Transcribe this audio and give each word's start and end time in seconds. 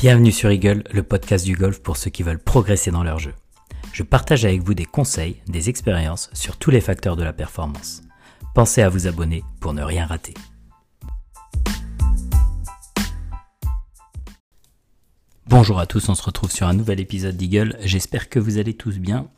Bienvenue 0.00 0.32
sur 0.32 0.50
Eagle, 0.50 0.82
le 0.92 1.02
podcast 1.02 1.44
du 1.44 1.54
golf 1.54 1.80
pour 1.80 1.98
ceux 1.98 2.08
qui 2.08 2.22
veulent 2.22 2.42
progresser 2.42 2.90
dans 2.90 3.02
leur 3.02 3.18
jeu. 3.18 3.34
Je 3.92 4.02
partage 4.02 4.46
avec 4.46 4.62
vous 4.62 4.72
des 4.72 4.86
conseils, 4.86 5.36
des 5.46 5.68
expériences 5.68 6.30
sur 6.32 6.56
tous 6.56 6.70
les 6.70 6.80
facteurs 6.80 7.16
de 7.16 7.22
la 7.22 7.34
performance. 7.34 8.00
Pensez 8.54 8.80
à 8.80 8.88
vous 8.88 9.06
abonner 9.08 9.44
pour 9.60 9.74
ne 9.74 9.82
rien 9.82 10.06
rater. 10.06 10.32
Bonjour 15.46 15.78
à 15.78 15.84
tous, 15.84 16.08
on 16.08 16.14
se 16.14 16.22
retrouve 16.22 16.50
sur 16.50 16.66
un 16.66 16.72
nouvel 16.72 16.98
épisode 16.98 17.36
d'Eagle. 17.36 17.76
J'espère 17.82 18.30
que 18.30 18.38
vous 18.38 18.56
allez 18.56 18.72
tous 18.72 18.98
bien, 18.98 19.28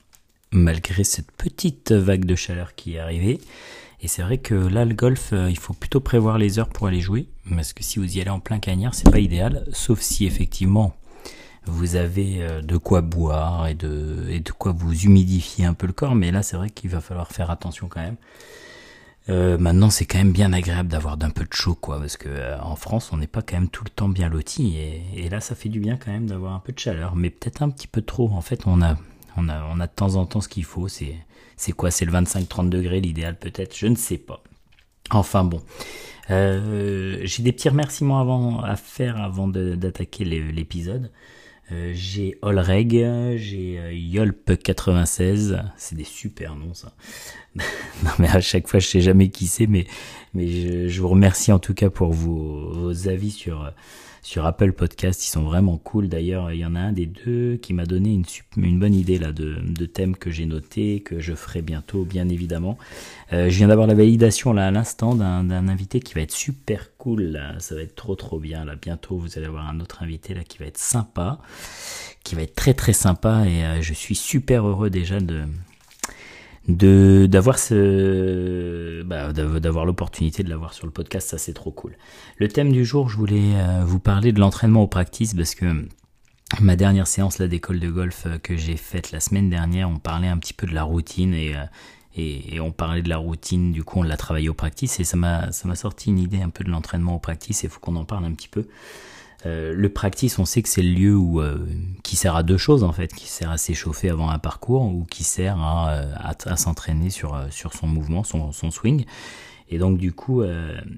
malgré 0.52 1.02
cette 1.02 1.32
petite 1.32 1.90
vague 1.90 2.24
de 2.24 2.36
chaleur 2.36 2.76
qui 2.76 2.94
est 2.94 3.00
arrivée. 3.00 3.40
Et 4.02 4.08
c'est 4.08 4.22
vrai 4.22 4.38
que 4.38 4.54
là, 4.54 4.84
le 4.84 4.94
golf, 4.94 5.32
euh, 5.32 5.48
il 5.48 5.58
faut 5.58 5.74
plutôt 5.74 6.00
prévoir 6.00 6.36
les 6.36 6.58
heures 6.58 6.68
pour 6.68 6.88
aller 6.88 7.00
jouer, 7.00 7.28
parce 7.48 7.72
que 7.72 7.84
si 7.84 8.00
vous 8.00 8.16
y 8.16 8.20
allez 8.20 8.30
en 8.30 8.40
plein 8.40 8.58
cagnard, 8.58 8.94
c'est 8.94 9.08
pas 9.08 9.20
idéal, 9.20 9.64
sauf 9.72 10.00
si 10.00 10.26
effectivement 10.26 10.92
vous 11.66 11.94
avez 11.94 12.42
euh, 12.42 12.62
de 12.62 12.76
quoi 12.76 13.00
boire 13.00 13.68
et 13.68 13.74
de, 13.74 14.42
quoi 14.58 14.72
vous 14.72 14.92
humidifier 14.92 15.66
un 15.66 15.74
peu 15.74 15.86
le 15.86 15.92
corps, 15.92 16.16
mais 16.16 16.32
là, 16.32 16.42
c'est 16.42 16.56
vrai 16.56 16.68
qu'il 16.68 16.90
va 16.90 17.00
falloir 17.00 17.30
faire 17.30 17.50
attention 17.50 17.86
quand 17.86 18.00
même. 18.00 18.16
Euh, 19.28 19.56
maintenant, 19.56 19.88
c'est 19.88 20.04
quand 20.04 20.18
même 20.18 20.32
bien 20.32 20.52
agréable 20.52 20.88
d'avoir 20.88 21.16
d'un 21.16 21.30
peu 21.30 21.44
de 21.44 21.52
chaud, 21.52 21.76
quoi, 21.76 22.00
parce 22.00 22.16
que 22.16 22.60
en 22.60 22.74
France, 22.74 23.12
on 23.12 23.18
n'est 23.18 23.28
pas 23.28 23.40
quand 23.40 23.54
même 23.54 23.68
tout 23.68 23.84
le 23.84 23.90
temps 23.90 24.08
bien 24.08 24.28
loti, 24.28 24.78
et, 24.78 25.04
et 25.14 25.28
là, 25.28 25.40
ça 25.40 25.54
fait 25.54 25.68
du 25.68 25.78
bien 25.78 25.96
quand 25.96 26.10
même 26.10 26.26
d'avoir 26.26 26.54
un 26.54 26.58
peu 26.58 26.72
de 26.72 26.78
chaleur, 26.80 27.14
mais 27.14 27.30
peut-être 27.30 27.62
un 27.62 27.70
petit 27.70 27.86
peu 27.86 28.02
trop. 28.02 28.28
En 28.32 28.40
fait, 28.40 28.66
on 28.66 28.82
a, 28.82 28.96
on 29.36 29.48
a, 29.48 29.64
on 29.64 29.80
a 29.80 29.86
de 29.86 29.92
temps 29.92 30.16
en 30.16 30.26
temps 30.26 30.40
ce 30.40 30.48
qu'il 30.48 30.64
faut. 30.64 30.88
C'est, 30.88 31.16
c'est 31.56 31.72
quoi 31.72 31.90
C'est 31.90 32.04
le 32.04 32.12
25-30 32.12 32.68
degrés 32.68 33.00
l'idéal 33.00 33.38
peut-être 33.38 33.76
Je 33.76 33.86
ne 33.86 33.96
sais 33.96 34.18
pas. 34.18 34.42
Enfin 35.10 35.44
bon. 35.44 35.60
Euh, 36.30 37.20
j'ai 37.24 37.42
des 37.42 37.52
petits 37.52 37.68
remerciements 37.68 38.20
avant, 38.20 38.60
à 38.60 38.76
faire 38.76 39.20
avant 39.20 39.48
d'attaquer 39.48 40.24
l'épisode. 40.24 41.10
Euh, 41.70 41.92
j'ai 41.94 42.38
Olreg, 42.42 42.90
j'ai 43.36 43.78
euh, 43.78 43.92
Yolp96, 43.92 45.62
c'est 45.76 45.94
des 45.94 46.04
super 46.04 46.56
noms 46.56 46.74
ça. 46.74 46.92
non 47.54 48.10
mais 48.18 48.28
à 48.28 48.40
chaque 48.40 48.66
fois 48.66 48.80
je 48.80 48.86
sais 48.86 49.00
jamais 49.00 49.30
qui 49.30 49.46
c'est, 49.46 49.66
mais, 49.66 49.86
mais 50.34 50.88
je, 50.88 51.00
vous 51.00 51.08
remercie 51.08 51.52
en 51.52 51.58
tout 51.58 51.72
cas 51.72 51.88
pour 51.88 52.12
vos 52.12 53.08
avis 53.08 53.30
sur, 53.30 53.72
sur 54.22 54.46
Apple 54.46 54.72
Podcast. 54.72 55.24
Ils 55.24 55.30
sont 55.30 55.42
vraiment 55.42 55.76
cool. 55.78 56.08
D'ailleurs, 56.08 56.52
il 56.52 56.60
y 56.60 56.64
en 56.64 56.76
a 56.76 56.80
un 56.80 56.92
des 56.92 57.06
deux 57.06 57.56
qui 57.56 57.74
m'a 57.74 57.84
donné 57.84 58.18
une, 58.56 58.78
bonne 58.78 58.94
idée 58.94 59.18
là 59.18 59.32
de, 59.32 59.56
de 59.60 59.86
thème 59.86 60.16
que 60.16 60.30
j'ai 60.30 60.46
noté, 60.46 61.00
que 61.00 61.20
je 61.20 61.34
ferai 61.34 61.60
bientôt, 61.60 62.04
bien 62.04 62.28
évidemment. 62.28 62.78
Euh, 63.32 63.50
je 63.50 63.58
viens 63.58 63.68
d'avoir 63.68 63.88
la 63.88 63.94
validation 63.94 64.52
là 64.52 64.68
à 64.68 64.70
l'instant 64.70 65.14
d'un 65.14 65.68
invité 65.68 66.00
qui 66.00 66.14
va 66.14 66.20
être 66.20 66.32
super 66.32 66.96
cool. 66.96 67.40
Ça 67.58 67.74
va 67.74 67.82
être 67.82 67.96
trop 67.96 68.14
trop 68.14 68.38
bien. 68.38 68.64
Là, 68.64 68.76
bientôt, 68.76 69.16
vous 69.16 69.36
allez 69.36 69.46
avoir 69.46 69.68
un 69.68 69.80
autre 69.80 70.02
invité 70.02 70.34
là 70.34 70.44
qui 70.44 70.58
va 70.58 70.66
être 70.66 70.78
sympa, 70.78 71.40
qui 72.22 72.36
va 72.36 72.42
être 72.42 72.54
très 72.54 72.74
très 72.74 72.92
sympa. 72.92 73.44
Et 73.46 73.64
euh, 73.64 73.82
je 73.82 73.92
suis 73.92 74.14
super 74.14 74.66
heureux 74.66 74.88
déjà 74.88 75.18
de 75.18 75.42
de 76.68 77.26
d'avoir 77.28 77.58
ce 77.58 79.02
bah, 79.02 79.32
d'avoir 79.32 79.84
l'opportunité 79.84 80.42
de 80.42 80.48
l'avoir 80.48 80.74
sur 80.74 80.86
le 80.86 80.92
podcast 80.92 81.28
ça 81.28 81.38
c'est 81.38 81.54
trop 81.54 81.72
cool 81.72 81.96
le 82.36 82.48
thème 82.48 82.70
du 82.72 82.84
jour 82.84 83.08
je 83.08 83.16
voulais 83.16 83.54
euh, 83.56 83.82
vous 83.84 83.98
parler 83.98 84.32
de 84.32 84.38
l'entraînement 84.38 84.82
au 84.82 84.86
practice 84.86 85.34
parce 85.34 85.56
que 85.56 85.88
ma 86.60 86.76
dernière 86.76 87.08
séance 87.08 87.38
là 87.38 87.48
d'école 87.48 87.80
de 87.80 87.90
golf 87.90 88.26
euh, 88.26 88.38
que 88.38 88.56
j'ai 88.56 88.76
faite 88.76 89.10
la 89.10 89.18
semaine 89.18 89.50
dernière 89.50 89.90
on 89.90 89.98
parlait 89.98 90.28
un 90.28 90.38
petit 90.38 90.54
peu 90.54 90.68
de 90.68 90.74
la 90.74 90.84
routine 90.84 91.34
et 91.34 91.56
euh, 91.56 91.66
on 92.60 92.72
parlait 92.72 93.02
de 93.02 93.08
la 93.08 93.16
routine, 93.16 93.72
du 93.72 93.84
coup 93.84 94.00
on 94.00 94.02
l'a 94.02 94.16
travaillé 94.16 94.48
au 94.48 94.54
practice 94.54 95.00
et 95.00 95.04
ça 95.04 95.16
m'a 95.16 95.50
ça 95.52 95.66
m'a 95.66 95.74
sorti 95.74 96.10
une 96.10 96.18
idée 96.18 96.42
un 96.42 96.50
peu 96.50 96.62
de 96.64 96.70
l'entraînement 96.70 97.16
au 97.16 97.18
practice 97.18 97.64
et 97.64 97.66
il 97.66 97.70
faut 97.70 97.80
qu'on 97.80 97.96
en 97.96 98.04
parle 98.04 98.24
un 98.24 98.32
petit 98.32 98.48
peu. 98.48 98.66
Euh, 99.44 99.72
le 99.74 99.88
practice, 99.88 100.38
on 100.38 100.44
sait 100.44 100.62
que 100.62 100.68
c'est 100.68 100.82
le 100.82 100.92
lieu 100.92 101.16
où, 101.16 101.40
euh, 101.40 101.66
qui 102.02 102.16
sert 102.16 102.36
à 102.36 102.42
deux 102.42 102.58
choses 102.58 102.84
en 102.84 102.92
fait, 102.92 103.12
qui 103.12 103.28
sert 103.28 103.50
à 103.50 103.58
s'échauffer 103.58 104.08
avant 104.08 104.30
un 104.30 104.38
parcours 104.38 104.82
ou 104.82 105.04
qui 105.04 105.24
sert 105.24 105.58
à, 105.58 105.90
euh, 105.90 106.56
s'entraîner 106.56 107.10
sur, 107.10 107.38
sur 107.50 107.72
son 107.74 107.86
mouvement, 107.86 108.22
son, 108.24 108.52
swing. 108.70 109.04
Et 109.68 109.78
donc 109.78 109.98
du 109.98 110.12
coup, 110.12 110.42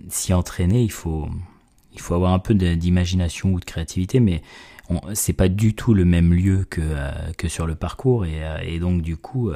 s'y 0.09 0.35
entraîner, 0.35 0.83
il 0.83 0.91
faut, 0.91 1.29
il 1.93 2.01
faut 2.01 2.15
avoir 2.15 2.33
un 2.33 2.41
peu 2.41 2.55
d'imagination 2.55 3.53
ou 3.53 3.61
de 3.61 3.65
créativité, 3.65 4.19
mais 4.19 4.43
c'est 5.15 5.33
pas 5.33 5.49
du 5.49 5.75
tout 5.75 5.95
le 5.95 6.05
même 6.05 6.35
lieu 6.35 6.67
que, 6.69 6.83
que 7.39 7.49
sur 7.49 7.67
le 7.67 7.77
parcours. 7.77 8.27
Et, 8.27 8.79
donc 8.81 9.03
du 9.03 9.17
coup 9.17 9.53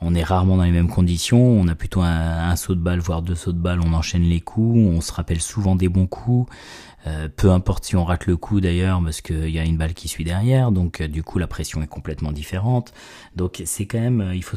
on 0.00 0.14
est 0.14 0.22
rarement 0.22 0.56
dans 0.56 0.64
les 0.64 0.72
mêmes 0.72 0.88
conditions, 0.88 1.40
on 1.40 1.68
a 1.68 1.74
plutôt 1.74 2.02
un, 2.02 2.54
saut 2.56 2.74
de 2.74 2.80
balle, 2.80 3.00
voire 3.00 3.22
deux 3.22 3.34
sauts 3.34 3.52
de 3.52 3.58
balle, 3.58 3.80
on 3.80 3.92
enchaîne 3.94 4.22
les 4.22 4.40
coups, 4.40 4.76
on 4.76 5.00
se 5.00 5.12
rappelle 5.12 5.40
souvent 5.40 5.74
des 5.74 5.88
bons 5.88 6.06
coups, 6.06 6.50
euh, 7.06 7.28
peu 7.34 7.50
importe 7.50 7.84
si 7.84 7.96
on 7.96 8.04
rate 8.04 8.26
le 8.26 8.36
coup 8.36 8.60
d'ailleurs, 8.60 9.02
parce 9.02 9.20
qu'il 9.20 9.50
y 9.50 9.58
a 9.58 9.64
une 9.64 9.76
balle 9.76 9.94
qui 9.94 10.08
suit 10.08 10.24
derrière, 10.24 10.72
donc 10.72 11.00
euh, 11.00 11.08
du 11.08 11.22
coup 11.22 11.38
la 11.38 11.46
pression 11.46 11.82
est 11.82 11.86
complètement 11.86 12.32
différente. 12.32 12.92
Donc 13.34 13.62
c'est 13.64 13.86
quand 13.86 14.00
même, 14.00 14.32
il 14.34 14.42
faut 14.42 14.56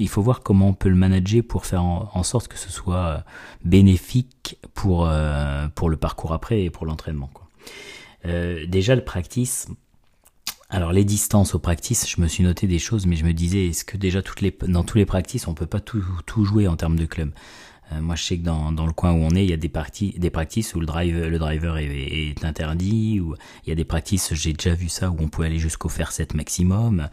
il 0.00 0.08
faut 0.08 0.22
voir 0.22 0.40
comment 0.40 0.68
on 0.68 0.74
peut 0.74 0.88
le 0.88 0.94
manager 0.94 1.42
pour 1.42 1.66
faire 1.66 1.82
en, 1.82 2.22
sorte 2.22 2.46
que 2.46 2.58
ce 2.58 2.70
soit 2.70 3.24
bénéfique 3.64 4.56
pour 4.72 5.10
pour 5.74 5.90
le 5.90 5.96
parcours 5.96 6.32
après 6.32 6.62
et 6.62 6.70
pour 6.70 6.86
l'entraînement. 6.86 7.30
Euh, 8.26 8.64
déjà 8.66 8.94
le 8.94 9.04
practice, 9.04 9.68
alors 10.70 10.92
les 10.92 11.04
distances 11.04 11.54
au 11.54 11.58
practice, 11.58 12.08
je 12.08 12.20
me 12.20 12.28
suis 12.28 12.44
noté 12.44 12.66
des 12.66 12.78
choses, 12.78 13.06
mais 13.06 13.16
je 13.16 13.24
me 13.24 13.32
disais, 13.32 13.66
est-ce 13.66 13.84
que 13.84 13.96
déjà 13.96 14.20
dans 14.68 14.84
tous 14.84 14.98
les 14.98 15.06
practices, 15.06 15.48
on 15.48 15.54
peut 15.54 15.66
pas 15.66 15.80
tout, 15.80 16.04
tout 16.26 16.44
jouer 16.44 16.68
en 16.68 16.76
termes 16.76 16.98
de 16.98 17.06
club? 17.06 17.32
euh, 17.32 17.77
Moi, 18.00 18.16
je 18.16 18.22
sais 18.22 18.38
que 18.38 18.44
dans, 18.44 18.70
dans 18.72 18.86
le 18.86 18.92
coin 18.92 19.12
où 19.12 19.22
on 19.22 19.30
est, 19.30 19.44
il 19.44 19.50
y 19.50 19.54
a 19.54 19.56
des, 19.56 19.68
parties, 19.68 20.14
des 20.18 20.30
practices 20.30 20.74
où 20.74 20.80
le, 20.80 20.86
drive, 20.86 21.26
le 21.26 21.38
driver 21.38 21.78
est, 21.78 21.86
est 21.86 22.44
interdit, 22.44 23.20
ou 23.20 23.34
il 23.64 23.70
y 23.70 23.72
a 23.72 23.74
des 23.74 23.84
practices, 23.84 24.34
j'ai 24.34 24.52
déjà 24.52 24.74
vu 24.74 24.88
ça, 24.88 25.10
où 25.10 25.16
on 25.20 25.28
peut 25.28 25.42
aller 25.42 25.58
jusqu'au 25.58 25.88
faire 25.88 26.12
7 26.12 26.34
maximum. 26.34 27.08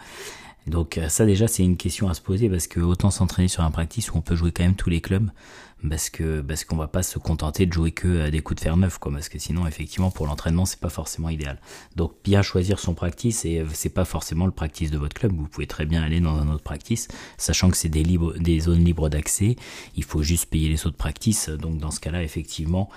Donc 0.68 0.98
euh, 0.98 1.10
ça 1.10 1.26
déjà 1.26 1.48
c'est 1.48 1.64
une 1.64 1.78
question 1.78 2.10
à 2.10 2.14
se 2.14 2.22
poser 2.22 2.50
parce 2.50 2.68
que 2.68 2.80
autant 2.80 3.12
s'entraîner 3.12 3.48
sur 3.48 3.64
un 3.64 3.72
practice 3.72 4.12
où 4.12 4.18
on 4.18 4.22
peut 4.22 4.36
jouer 4.36 4.52
quand 4.52 4.64
même 4.64 4.76
tous 4.76 4.90
les 4.90 5.02
clubs 5.02 5.30
parce 5.88 6.10
que 6.10 6.42
parce 6.42 6.64
qu'on 6.64 6.78
va 6.78 6.88
pas 6.88 7.04
se 7.04 7.20
contenter 7.20 7.68
de 7.68 7.74
jouer 7.74 7.92
que 7.92 8.22
à 8.22 8.32
des 8.32 8.42
coups 8.42 8.58
de 8.58 8.64
fer 8.64 8.76
neuf 8.76 8.98
quoi 8.98 9.12
parce 9.12 9.30
que 9.30 9.38
sinon 9.38 9.68
effectivement 9.68 10.10
pour 10.10 10.26
l'entraînement 10.26 10.66
c'est 10.66 10.80
pas 10.80 10.90
forcément 10.90 11.30
idéal. 11.30 11.60
Donc 11.96 12.14
bien 12.24 12.42
choisir 12.42 12.80
son 12.80 12.96
practice 12.96 13.46
et 13.46 13.64
c'est 13.74 13.90
pas 13.90 14.06
forcément 14.06 14.48
le 14.48 14.52
practice 14.52 14.90
de 14.90 14.98
votre 14.98 15.14
club. 15.14 15.34
Vous 15.36 15.48
pouvez 15.48 15.68
très 15.68 15.86
bien 15.86 16.02
aller 16.02 16.20
dans 16.20 16.36
un 16.38 16.50
autre 16.50 16.64
practice 16.64 17.08
sachant 17.38 17.70
que 17.70 17.78
c'est 17.78 17.90
des 17.90 18.04
des 18.40 18.60
zones 18.60 18.84
libres 18.84 19.10
d'accès. 19.10 19.58
Il 19.96 20.04
faut 20.04 20.24
juste 20.24 20.48
payer 20.48 20.70
les 20.70 20.78
sauts 20.78 20.92
de 20.92 20.96
practice 20.96 21.50
donc 21.50 21.78
dans 21.78 21.92
ce 21.92 22.00
cas 22.00 22.12
là 22.12 22.24
effectivement 22.24 22.90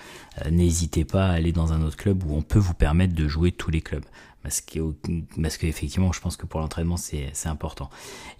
euh, 0.45 0.51
n'hésitez 0.51 1.05
pas 1.05 1.27
à 1.27 1.33
aller 1.33 1.53
dans 1.53 1.73
un 1.73 1.83
autre 1.83 1.97
club 1.97 2.25
où 2.25 2.35
on 2.35 2.43
peut 2.43 2.59
vous 2.59 2.75
permettre 2.75 3.15
de 3.15 3.29
jouer 3.29 3.53
tous 3.53 3.71
les 3.71 3.83
clubs 3.83 4.05
parce 4.43 4.61
que 4.61 4.95
parce 5.41 5.57
qu'effectivement 5.57 6.13
je 6.13 6.21
pense 6.21 6.37
que 6.37 6.47
pour 6.47 6.61
l'entraînement 6.61 6.97
c'est 6.97 7.33
important. 7.47 7.91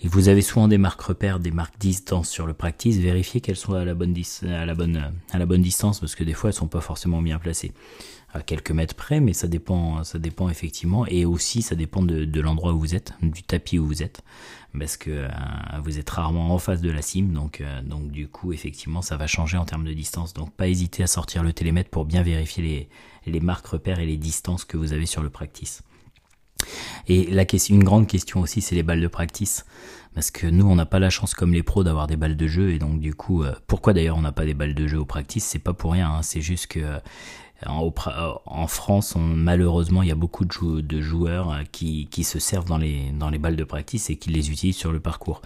Et 0.01 0.09
vous 0.09 0.29
avez 0.29 0.43
souvent 0.43 0.69
des 0.69 0.79
marques 0.79 1.01
repères 1.01 1.41
des 1.41 1.51
marques 1.51 1.79
distance 1.79 2.29
sur 2.29 2.47
le 2.47 2.55
practice. 2.55 2.97
Vérifiez 2.99 3.41
qu'elles 3.41 3.57
sont 3.57 3.75
à 3.75 3.85
la 3.85 3.95
bonne 3.95 4.15
à 4.51 5.39
la 5.39 5.47
bonne 5.47 5.63
distance 5.63 6.01
parce 6.01 6.15
que 6.15 6.25
des 6.25 6.35
fois 6.35 6.51
elles 6.51 6.57
sont 6.57 6.69
pas 6.69 6.81
forcément 6.81 7.21
bien 7.21 7.39
placées. 7.39 7.73
À 8.35 8.43
quelques 8.43 8.73
mètres 8.73 8.95
près 8.95 9.21
mais 9.21 9.33
ça 9.33 9.49
dépend 9.49 10.05
ça 10.05 10.19
dépend 10.19 10.49
effectivement. 10.49 11.07
Et 11.07 11.25
aussi 11.25 11.63
ça 11.63 11.75
dépend 11.75 12.03
de, 12.03 12.41
l'endroit 12.41 12.73
où 12.73 12.79
vous 12.79 12.95
êtes 12.95 13.15
du 13.23 13.43
tapis 13.43 13.79
où 13.79 13.87
vous 13.87 14.03
êtes. 14.03 14.23
Parce 14.79 14.97
que 14.99 15.11
euh, 15.11 15.29
vous 15.83 15.99
êtes 15.99 16.11
rarement 16.11 16.55
en 16.55 16.59
face 16.59 16.83
de 16.83 16.91
la 16.91 17.01
cime 17.01 17.35
euh, 17.61 17.83
donc 17.83 18.11
du 18.11 18.29
coup 18.29 18.53
effectivement 18.53 19.01
ça 19.01 19.17
va 19.17 19.27
changer 19.27 19.57
en 19.57 19.65
termes 19.65 19.85
de 19.85 19.95
distance. 19.95 20.33
Donc 20.33 20.53
pas 20.53 20.69
hésiter 20.69 21.03
à 21.03 21.07
sortir 21.09 21.43
le 21.43 21.53
télémètre 21.53 21.91
pour 21.91 22.05
bien 22.05 22.23
vérifier 22.23 22.63
les 22.63 22.89
les 23.29 23.41
marques 23.41 23.67
repères 23.67 24.01
et 24.01 24.07
les 24.07 24.17
distances 24.17 24.65
que 24.65 24.77
vous 24.77 24.93
avez 24.93 25.07
sur 25.07 25.23
le 25.23 25.31
practice 25.31 25.83
et 27.07 27.27
la 27.27 27.45
question, 27.45 27.75
une 27.75 27.85
grande 27.85 28.07
question 28.07 28.41
aussi, 28.41 28.61
c'est 28.61 28.75
les 28.75 28.83
balles 28.83 29.01
de 29.01 29.09
practice. 29.09 29.65
Parce 30.15 30.31
que 30.31 30.47
nous, 30.47 30.67
on 30.67 30.75
n'a 30.75 30.87
pas 30.87 30.99
la 30.99 31.11
chance 31.11 31.35
comme 31.35 31.53
les 31.53 31.63
pros 31.63 31.85
d'avoir 31.85 32.07
des 32.07 32.17
balles 32.17 32.37
de 32.37 32.47
jeu. 32.47 32.71
Et 32.71 32.79
donc, 32.79 32.99
du 32.99 33.15
coup, 33.15 33.45
euh, 33.45 33.55
pourquoi 33.67 33.93
d'ailleurs 33.93 34.17
on 34.17 34.23
n'a 34.23 34.33
pas 34.33 34.45
des 34.45 34.55
balles 34.55 34.75
de 34.75 34.87
jeu 34.87 34.99
au 34.99 35.05
practice? 35.05 35.45
C'est 35.45 35.59
pas 35.59 35.75
pour 35.75 35.93
rien. 35.93 36.11
Hein. 36.11 36.23
c'est 36.23 36.41
juste 36.41 36.67
que 36.67 36.81
en, 37.67 38.67
France, 38.69 39.17
malheureusement, 39.17 40.03
il 40.03 40.09
y 40.09 40.13
a 40.13 40.17
beaucoup 40.17 40.45
de, 40.45 41.01
joueurs 41.01 41.51
euh, 41.51 41.63
qui, 41.73 42.09
se 42.23 42.39
servent 42.39 42.67
dans 42.67 42.79
les, 42.79 43.39
balles 43.39 43.57
de 43.57 43.65
practice 43.65 44.11
et 44.11 44.17
qui 44.17 44.31
les 44.31 44.51
utilisent 44.51 44.77
sur 44.77 44.93
le 44.93 45.01
parcours. 45.01 45.43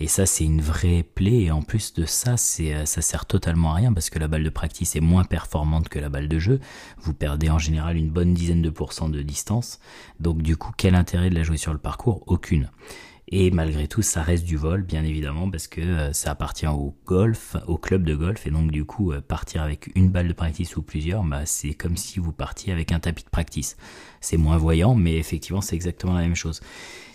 Et 0.00 0.08
ça, 0.08 0.26
c'est 0.26 0.44
une 0.44 0.60
vraie 0.60 1.04
plaie. 1.04 1.42
Et 1.42 1.50
en 1.52 1.62
plus 1.62 1.92
de 1.94 2.04
ça, 2.04 2.34
euh, 2.60 2.84
ça 2.84 3.02
sert 3.02 3.26
totalement 3.26 3.72
à 3.72 3.76
rien 3.76 3.92
parce 3.92 4.10
que 4.10 4.18
la 4.18 4.26
balle 4.26 4.42
de 4.42 4.50
practice 4.50 4.96
est 4.96 5.00
moins 5.00 5.24
performante 5.24 5.88
que 5.88 6.00
la 6.00 6.08
balle 6.08 6.28
de 6.28 6.38
jeu. 6.40 6.58
Vous 6.98 7.14
perdez 7.14 7.48
en 7.48 7.58
général 7.58 7.96
une 7.96 8.10
bonne 8.10 8.34
dizaine 8.34 8.62
de 8.62 8.70
pourcents 8.70 9.08
de 9.08 9.22
distance. 9.22 9.78
Donc, 10.18 10.42
du 10.42 10.56
coup, 10.56 10.72
quel 10.76 10.96
intérêt 10.96 11.30
de 11.30 11.34
la 11.36 11.44
jouer 11.44 11.58
sur 11.58 11.72
le 11.72 11.78
parcours? 11.78 12.24
Aucune. 12.26 12.70
Et 13.34 13.50
malgré 13.50 13.88
tout, 13.88 14.02
ça 14.02 14.20
reste 14.20 14.44
du 14.44 14.58
vol, 14.58 14.82
bien 14.82 15.04
évidemment, 15.04 15.50
parce 15.50 15.66
que 15.66 15.80
euh, 15.80 16.12
ça 16.12 16.32
appartient 16.32 16.66
au 16.66 16.94
golf, 17.06 17.56
au 17.66 17.78
club 17.78 18.04
de 18.04 18.14
golf, 18.14 18.46
et 18.46 18.50
donc 18.50 18.70
du 18.70 18.84
coup, 18.84 19.10
euh, 19.10 19.22
partir 19.22 19.62
avec 19.62 19.90
une 19.94 20.10
balle 20.10 20.28
de 20.28 20.34
practice 20.34 20.76
ou 20.76 20.82
plusieurs, 20.82 21.24
bah, 21.24 21.46
c'est 21.46 21.72
comme 21.72 21.96
si 21.96 22.20
vous 22.20 22.32
partiez 22.32 22.74
avec 22.74 22.92
un 22.92 23.00
tapis 23.00 23.24
de 23.24 23.30
practice. 23.30 23.78
C'est 24.20 24.36
moins 24.36 24.58
voyant, 24.58 24.94
mais 24.94 25.16
effectivement, 25.16 25.62
c'est 25.62 25.74
exactement 25.74 26.12
la 26.12 26.20
même 26.20 26.34
chose. 26.34 26.60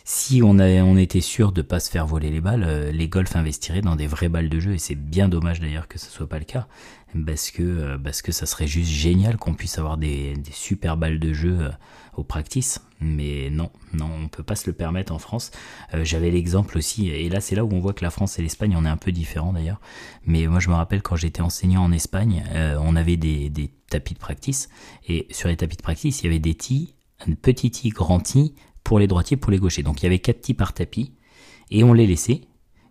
Si 0.10 0.42
on, 0.42 0.96
était 0.96 1.20
sûr 1.20 1.52
de 1.52 1.62
pas 1.62 1.82
se 1.82 1.92
faire 1.92 2.08
voler 2.08 2.30
les 2.30 2.40
balles, 2.40 2.64
euh, 2.66 2.94
les 2.94 3.10
golfs 3.10 3.36
investiraient 3.36 3.82
dans 3.82 3.98
des 3.98 4.08
vraies 4.08 4.30
balles 4.30 4.48
de 4.48 4.58
jeu 4.58 4.74
et 4.74 4.78
c'est 4.78 4.96
bien 4.96 5.28
dommage 5.28 5.60
d'ailleurs 5.60 5.90
que 5.90 6.00
ce 6.00 6.10
soit 6.10 6.30
pas 6.30 6.40
le 6.40 6.46
cas 6.46 6.66
parce 7.26 7.52
que 7.52 7.62
euh, 7.62 7.98
parce 7.98 8.22
ça 8.32 8.46
serait 8.46 8.68
juste 8.68 8.90
génial 8.90 9.36
qu'on 9.36 9.54
puisse 9.54 9.78
avoir 9.78 9.98
des, 9.98 10.36
super 10.54 10.96
balles 10.96 11.20
de 11.20 11.34
jeu 11.34 11.58
euh, 11.60 11.72
au 12.16 12.24
practice. 12.24 12.80
Mais 13.02 13.50
non, 13.50 13.70
non, 13.92 14.10
on 14.24 14.30
peut 14.30 14.44
pas 14.44 14.56
se 14.56 14.66
le 14.68 14.74
permettre 14.74 15.12
en 15.12 15.20
France. 15.20 15.52
J'avais 15.94 16.32
l'exemple 16.32 16.78
aussi, 16.78 17.10
et 17.10 17.28
là 17.28 17.42
c'est 17.42 17.56
là 17.56 17.66
où 17.66 17.70
on 17.74 17.80
voit 17.80 17.94
que 17.94 18.04
la 18.04 18.10
France 18.10 18.40
et 18.40 18.42
l'Espagne, 18.42 18.76
on 18.78 18.86
est 18.86 18.90
un 18.90 18.98
peu 18.98 19.12
différents 19.12 19.52
d'ailleurs. 19.52 19.82
Mais 20.26 20.48
moi 20.48 20.60
je 20.62 20.70
me 20.70 20.74
rappelle 20.74 21.02
quand 21.02 21.18
j'étais 21.18 21.42
enseignant 21.42 21.84
en 21.84 21.92
Espagne, 21.92 22.44
on 22.82 22.96
avait 22.96 23.18
des, 23.18 23.52
tapis 23.90 24.14
de 24.16 24.20
practice 24.20 24.70
et 25.08 25.28
sur 25.32 25.48
les 25.48 25.58
tapis 25.58 25.78
de 25.78 25.82
practice, 25.82 26.22
il 26.22 26.26
y 26.26 26.28
avait 26.28 26.40
des 26.40 26.56
tis, 26.56 26.96
un 27.28 27.34
petit 27.34 27.70
tee, 27.70 27.90
grand 27.90 28.20
tee, 28.20 28.56
pour 28.88 29.00
les 29.00 29.08
droitiers, 29.08 29.36
pour 29.36 29.52
les 29.52 29.60
gauchers. 29.60 29.84
Donc 29.84 30.02
il 30.02 30.04
y 30.04 30.06
avait 30.06 30.20
quatre 30.20 30.40
tis 30.40 30.54
par 30.54 30.72
tapis, 30.72 31.12
et 31.72 31.84
on 31.84 31.92
les 31.92 32.08
laissait, 32.08 32.44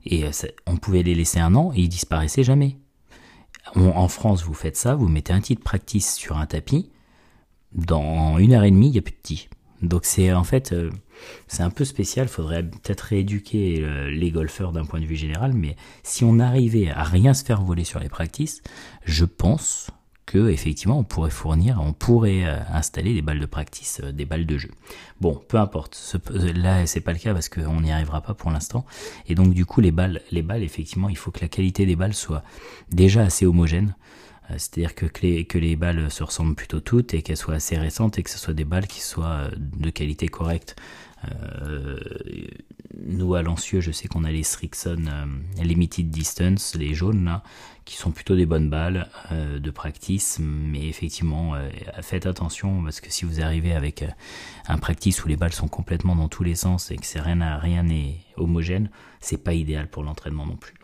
et 0.04 0.26
euh, 0.26 0.30
on 0.66 0.76
pouvait 0.76 1.02
les 1.02 1.14
laisser 1.14 1.38
un 1.38 1.54
an, 1.54 1.72
et 1.74 1.80
ils 1.80 1.88
disparaissaient 1.88 2.44
jamais. 2.44 2.76
en 3.74 4.06
France, 4.08 4.44
vous 4.44 4.52
faites 4.52 4.76
ça, 4.76 4.94
vous 4.94 5.08
mettez 5.08 5.32
un 5.32 5.40
tit 5.40 5.54
de 5.54 5.60
practice 5.60 6.16
sur 6.16 6.36
un 6.36 6.44
tapis, 6.44 6.90
dans 7.72 8.36
une 8.36 8.52
heure 8.52 8.64
et 8.64 8.70
demie, 8.70 8.88
il 8.88 8.92
n'y 8.92 8.98
a 8.98 9.02
plus 9.02 9.14
de 9.14 9.22
tis. 9.22 9.48
Donc 9.80 10.04
c'est 10.04 10.34
en 10.34 10.44
fait, 10.44 10.72
euh, 10.72 10.90
c'est 11.48 11.62
un 11.62 11.70
peu 11.70 11.86
spécial, 11.86 12.28
faudrait 12.28 12.62
peut-être 12.62 13.00
rééduquer 13.00 13.78
euh, 13.80 14.10
les 14.10 14.30
golfeurs 14.30 14.72
d'un 14.72 14.84
point 14.84 15.00
de 15.00 15.06
vue 15.06 15.16
général, 15.16 15.54
mais 15.54 15.76
si 16.02 16.24
on 16.24 16.38
arrivait 16.40 16.90
à 16.90 17.04
rien 17.04 17.32
se 17.32 17.42
faire 17.42 17.62
voler 17.62 17.84
sur 17.84 18.00
les 18.00 18.10
practices, 18.10 18.60
je 19.06 19.24
pense 19.24 19.88
que 20.26 20.48
effectivement 20.48 20.98
on 20.98 21.04
pourrait 21.04 21.30
fournir, 21.30 21.80
on 21.80 21.92
pourrait 21.92 22.44
euh, 22.44 22.58
installer 22.72 23.14
des 23.14 23.22
balles 23.22 23.38
de 23.38 23.46
practice, 23.46 24.00
euh, 24.02 24.12
des 24.12 24.24
balles 24.24 24.44
de 24.44 24.58
jeu. 24.58 24.70
Bon, 25.20 25.40
peu 25.48 25.56
importe. 25.56 25.94
Ce, 25.94 26.18
là, 26.52 26.84
c'est 26.86 27.00
pas 27.00 27.12
le 27.12 27.18
cas 27.18 27.32
parce 27.32 27.48
qu'on 27.48 27.80
n'y 27.80 27.92
arrivera 27.92 28.20
pas 28.20 28.34
pour 28.34 28.50
l'instant. 28.50 28.84
Et 29.28 29.34
donc 29.34 29.54
du 29.54 29.64
coup, 29.64 29.80
les 29.80 29.92
balles, 29.92 30.20
les 30.32 30.42
balles, 30.42 30.64
effectivement, 30.64 31.08
il 31.08 31.16
faut 31.16 31.30
que 31.30 31.40
la 31.40 31.48
qualité 31.48 31.86
des 31.86 31.96
balles 31.96 32.14
soit 32.14 32.42
déjà 32.90 33.22
assez 33.22 33.46
homogène. 33.46 33.94
Euh, 34.50 34.54
c'est-à-dire 34.58 34.94
que, 34.94 35.06
les, 35.22 35.44
que 35.44 35.58
les 35.58 35.76
balles 35.76 36.10
se 36.10 36.24
ressemblent 36.24 36.56
plutôt 36.56 36.80
toutes 36.80 37.14
et 37.14 37.22
qu'elles 37.22 37.36
soient 37.36 37.54
assez 37.54 37.78
récentes 37.78 38.18
et 38.18 38.22
que 38.22 38.30
ce 38.30 38.38
soit 38.38 38.54
des 38.54 38.64
balles 38.64 38.88
qui 38.88 39.00
soient 39.00 39.48
de 39.56 39.90
qualité 39.90 40.28
correcte. 40.28 40.76
Euh, 41.24 41.98
nous 43.04 43.34
à 43.34 43.42
Lancieux, 43.42 43.80
je 43.80 43.90
sais 43.90 44.08
qu'on 44.08 44.24
a 44.24 44.30
les 44.30 44.42
Strixon 44.42 45.04
euh, 45.08 45.62
Limited 45.62 46.08
Distance, 46.08 46.74
les 46.74 46.94
jaunes 46.94 47.24
là, 47.24 47.42
qui 47.84 47.96
sont 47.96 48.10
plutôt 48.10 48.36
des 48.36 48.46
bonnes 48.46 48.70
balles 48.70 49.08
euh, 49.32 49.58
de 49.58 49.70
practice, 49.70 50.38
mais 50.40 50.88
effectivement, 50.88 51.54
faites 52.00 52.26
attention 52.26 52.82
parce 52.82 53.00
que 53.00 53.10
si 53.10 53.24
vous 53.24 53.40
arrivez 53.40 53.72
avec 53.72 54.04
un 54.68 54.78
practice 54.78 55.24
où 55.24 55.28
les 55.28 55.36
balles 55.36 55.52
sont 55.52 55.68
complètement 55.68 56.16
dans 56.16 56.28
tous 56.28 56.44
les 56.44 56.54
sens 56.54 56.90
et 56.90 56.96
que 56.96 57.06
c'est 57.06 57.20
rien 57.20 57.58
rien 57.58 57.82
n'est 57.82 58.20
homogène, 58.36 58.90
c'est 59.20 59.42
pas 59.42 59.54
idéal 59.54 59.88
pour 59.88 60.02
l'entraînement 60.02 60.46
non 60.46 60.56
plus. 60.56 60.75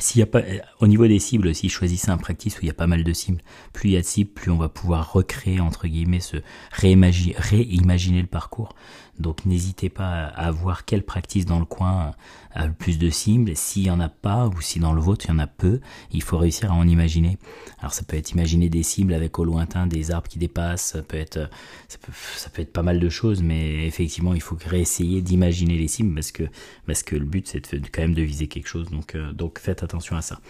S'il 0.00 0.20
y 0.20 0.22
a 0.22 0.26
pas, 0.26 0.42
au 0.78 0.86
niveau 0.86 1.08
des 1.08 1.18
cibles, 1.18 1.52
si 1.54 1.68
choisissez 1.68 2.10
un 2.10 2.18
practice 2.18 2.56
où 2.56 2.60
il 2.62 2.68
y 2.68 2.70
a 2.70 2.74
pas 2.74 2.86
mal 2.86 3.02
de 3.02 3.12
cibles, 3.12 3.42
plus 3.72 3.90
il 3.90 3.92
y 3.94 3.96
a 3.96 4.00
de 4.00 4.06
cibles, 4.06 4.30
plus 4.30 4.52
on 4.52 4.56
va 4.56 4.68
pouvoir 4.68 5.12
recréer, 5.12 5.58
entre 5.58 5.88
guillemets, 5.88 6.20
se 6.20 6.36
réimaginer, 6.70 8.20
le 8.20 8.28
parcours. 8.28 8.76
Donc 9.18 9.44
n'hésitez 9.44 9.88
pas 9.88 10.26
à 10.26 10.52
voir 10.52 10.84
quelle 10.84 11.02
practice 11.02 11.44
dans 11.44 11.58
le 11.58 11.64
coin 11.64 12.12
a 12.52 12.66
le 12.66 12.72
plus 12.72 12.98
de 12.98 13.10
cibles. 13.10 13.56
S'il 13.56 13.82
y 13.82 13.90
en 13.90 13.98
a 13.98 14.08
pas, 14.08 14.46
ou 14.46 14.60
si 14.60 14.78
dans 14.78 14.92
le 14.92 15.00
vôtre 15.00 15.26
il 15.26 15.30
y 15.30 15.34
en 15.34 15.40
a 15.40 15.48
peu, 15.48 15.80
il 16.12 16.22
faut 16.22 16.38
réussir 16.38 16.70
à 16.70 16.74
en 16.74 16.86
imaginer. 16.86 17.36
Alors 17.80 17.92
ça 17.92 18.04
peut 18.04 18.16
être 18.16 18.30
imaginer 18.30 18.68
des 18.68 18.84
cibles 18.84 19.12
avec 19.12 19.40
au 19.40 19.44
lointain 19.44 19.88
des 19.88 20.12
arbres 20.12 20.28
qui 20.28 20.38
dépassent, 20.38 20.92
ça 20.92 21.02
peut 21.02 21.16
être, 21.16 21.50
ça 21.88 21.98
peut, 21.98 22.12
ça 22.36 22.48
peut 22.50 22.62
être 22.62 22.72
pas 22.72 22.84
mal 22.84 23.00
de 23.00 23.08
choses, 23.08 23.42
mais 23.42 23.86
effectivement 23.86 24.34
il 24.34 24.40
faut 24.40 24.56
réessayer 24.64 25.20
d'imaginer 25.20 25.76
les 25.76 25.88
cibles 25.88 26.14
parce 26.14 26.30
que, 26.30 26.44
parce 26.86 27.02
que 27.02 27.16
le 27.16 27.24
but 27.24 27.48
c'est 27.48 27.90
quand 27.90 28.02
même 28.02 28.14
de 28.14 28.22
viser 28.22 28.46
quelque 28.46 28.68
chose. 28.68 28.88
Donc, 28.90 29.16
euh, 29.16 29.32
donc 29.32 29.58
faites 29.58 29.82
à 29.94 30.22
ça. 30.22 30.40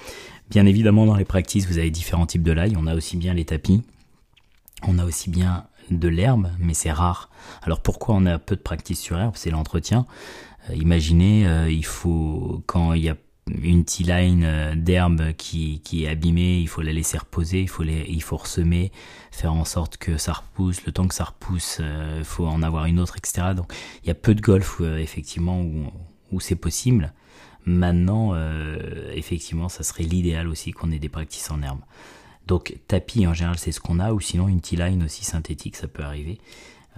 Bien 0.51 0.67
évidemment 0.67 1.07
dans 1.07 1.17
les 1.17 1.25
practices 1.25 1.67
vous 1.67 1.79
avez 1.79 1.91
différents 1.91 2.27
types 2.27 2.43
de 2.43 2.53
lie. 2.53 2.75
On 2.77 2.87
a 2.87 2.95
aussi 2.95 3.17
bien 3.17 3.35
les 3.35 3.45
tapis, 3.45 3.83
on 4.87 4.99
a 4.99 5.05
aussi 5.05 5.31
bien 5.31 5.67
de 5.91 6.09
l'herbe, 6.09 6.51
mais 6.59 6.75
c'est 6.75 6.93
rare. 6.93 7.31
Alors 7.63 7.81
pourquoi 7.81 8.15
on 8.15 8.27
a 8.27 8.39
peu 8.39 8.57
de 8.57 8.61
practice 8.61 9.01
sur 9.01 9.19
herbe? 9.19 9.35
C'est 9.37 9.51
l'entretien. 9.51 10.07
Euh, 10.71 10.75
imaginez, 10.75 11.47
euh, 11.47 11.71
il 11.71 11.85
faut 11.85 12.63
quand 12.67 12.93
il 12.93 13.05
y 13.05 13.09
a 13.09 13.17
une 13.63 13.85
T-line 13.85 14.43
euh, 14.45 14.75
d'herbe 14.75 15.33
qui, 15.33 15.81
qui 15.81 16.05
est 16.05 16.09
abîmée, 16.09 16.59
il 16.59 16.69
faut 16.69 16.83
la 16.83 16.93
laisser 16.93 17.17
reposer, 17.17 17.63
il 17.63 17.69
faut, 17.69 17.85
il 17.85 18.23
faut 18.23 18.37
ressemer, 18.37 18.93
faire 19.31 19.55
en 19.55 19.65
sorte 19.65 19.97
que 19.97 20.19
ça 20.19 20.35
repousse. 20.35 20.85
Le 20.85 20.93
temps 20.93 21.09
que 21.09 21.15
ça 21.15 21.25
repousse, 21.25 21.81
il 22.19 22.25
faut 22.25 22.47
en 22.47 22.63
avoir 22.63 22.85
une 22.85 23.01
autre, 23.01 23.17
etc. 23.17 23.49
Donc 23.57 23.73
il 24.03 24.09
y 24.09 24.11
a 24.11 24.15
peu 24.15 24.35
de 24.35 24.41
golf 24.41 24.81
effectivement 24.81 25.65
où 26.31 26.41
c'est 26.41 26.57
possible. 26.57 27.13
Maintenant, 27.69 28.35
effectivement, 29.13 29.69
ça 29.69 29.83
serait 29.83 30.05
l'idéal 30.05 30.49
aussi 30.49 30.73
qu'on 30.73 30.91
ait 30.91 30.99
des 30.99 31.09
practices 31.09 31.51
en 31.51 31.63
herbe. 31.63 31.81
Donc 32.49 32.75
tapis 32.89 33.27
en 33.27 33.35
général 33.35 33.59
c'est 33.59 33.73
ce 33.73 33.79
qu'on 33.79 34.01
a, 34.01 34.13
ou 34.13 34.21
sinon 34.21 34.49
une 34.49 34.63
T-line 34.63 35.05
aussi 35.05 35.25
synthétique 35.25 35.77
ça 35.77 35.87
peut 35.87 36.03
arriver. 36.03 36.41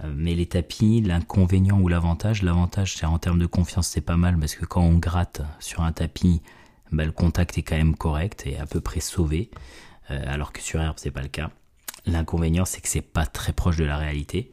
Euh, 0.03 0.11
mais 0.15 0.33
les 0.33 0.45
tapis, 0.45 1.01
l'inconvénient 1.01 1.79
ou 1.79 1.89
l'avantage, 1.89 2.41
l'avantage 2.41 2.95
c'est 2.95 3.05
en 3.05 3.19
termes 3.19 3.37
de 3.37 3.45
confiance 3.45 3.87
c'est 3.89 4.01
pas 4.01 4.15
mal 4.15 4.39
parce 4.39 4.55
que 4.55 4.65
quand 4.65 4.81
on 4.81 4.97
gratte 4.97 5.41
sur 5.59 5.81
un 5.81 5.91
tapis, 5.91 6.41
bah, 6.93 7.03
le 7.05 7.11
contact 7.11 7.57
est 7.57 7.63
quand 7.63 7.75
même 7.75 7.95
correct 7.95 8.47
et 8.47 8.57
à 8.57 8.65
peu 8.65 8.79
près 8.79 9.01
sauvé, 9.01 9.51
euh, 10.09 10.23
alors 10.25 10.53
que 10.53 10.61
sur 10.61 10.81
herbe 10.81 10.95
c'est 10.97 11.11
pas 11.11 11.21
le 11.21 11.27
cas. 11.27 11.51
L'inconvénient 12.05 12.63
c'est 12.63 12.79
que 12.79 12.87
c'est 12.87 13.01
pas 13.01 13.25
très 13.25 13.51
proche 13.51 13.75
de 13.75 13.83
la 13.83 13.97
réalité. 13.97 14.51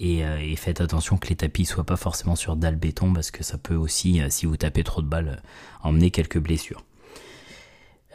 Et, 0.00 0.24
euh, 0.24 0.40
et, 0.40 0.56
faites 0.56 0.80
attention 0.80 1.18
que 1.18 1.28
les 1.28 1.36
tapis 1.36 1.66
soient 1.66 1.84
pas 1.84 1.96
forcément 1.96 2.34
sur 2.34 2.56
dalle 2.56 2.76
béton 2.76 3.12
parce 3.12 3.30
que 3.30 3.44
ça 3.44 3.58
peut 3.58 3.76
aussi, 3.76 4.20
si 4.30 4.46
vous 4.46 4.56
tapez 4.56 4.82
trop 4.82 5.02
de 5.02 5.06
balles, 5.06 5.42
emmener 5.82 6.10
quelques 6.10 6.38
blessures. 6.38 6.82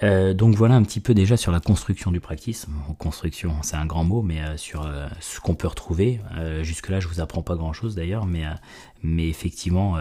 Euh, 0.03 0.33
donc 0.33 0.55
voilà 0.55 0.75
un 0.75 0.83
petit 0.83 0.99
peu 0.99 1.13
déjà 1.13 1.37
sur 1.37 1.51
la 1.51 1.59
construction 1.59 2.11
du 2.11 2.19
practice. 2.19 2.67
construction, 2.99 3.55
c'est 3.61 3.77
un 3.77 3.85
grand 3.85 4.03
mot, 4.03 4.21
mais 4.21 4.41
euh, 4.41 4.57
sur 4.57 4.85
euh, 4.85 5.07
ce 5.19 5.39
qu'on 5.39 5.55
peut 5.55 5.67
retrouver. 5.67 6.19
Jusque-là, 6.61 6.99
je 6.99 7.07
vous 7.07 7.21
apprends 7.21 7.41
pas 7.41 7.55
grand-chose 7.55 7.95
d'ailleurs, 7.95 8.25
mais, 8.25 8.43
mais 9.03 9.27
effectivement, 9.27 9.97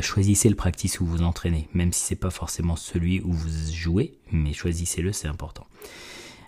choisissez 0.00 0.48
le 0.48 0.56
practice 0.56 1.00
où 1.00 1.06
vous 1.06 1.22
entraînez, 1.22 1.68
même 1.74 1.92
si 1.92 2.02
c'est 2.04 2.16
pas 2.16 2.30
forcément 2.30 2.76
celui 2.76 3.20
où 3.20 3.32
vous 3.32 3.48
jouez, 3.72 4.18
mais 4.30 4.52
choisissez-le, 4.52 5.12
c'est 5.12 5.28
important. 5.28 5.66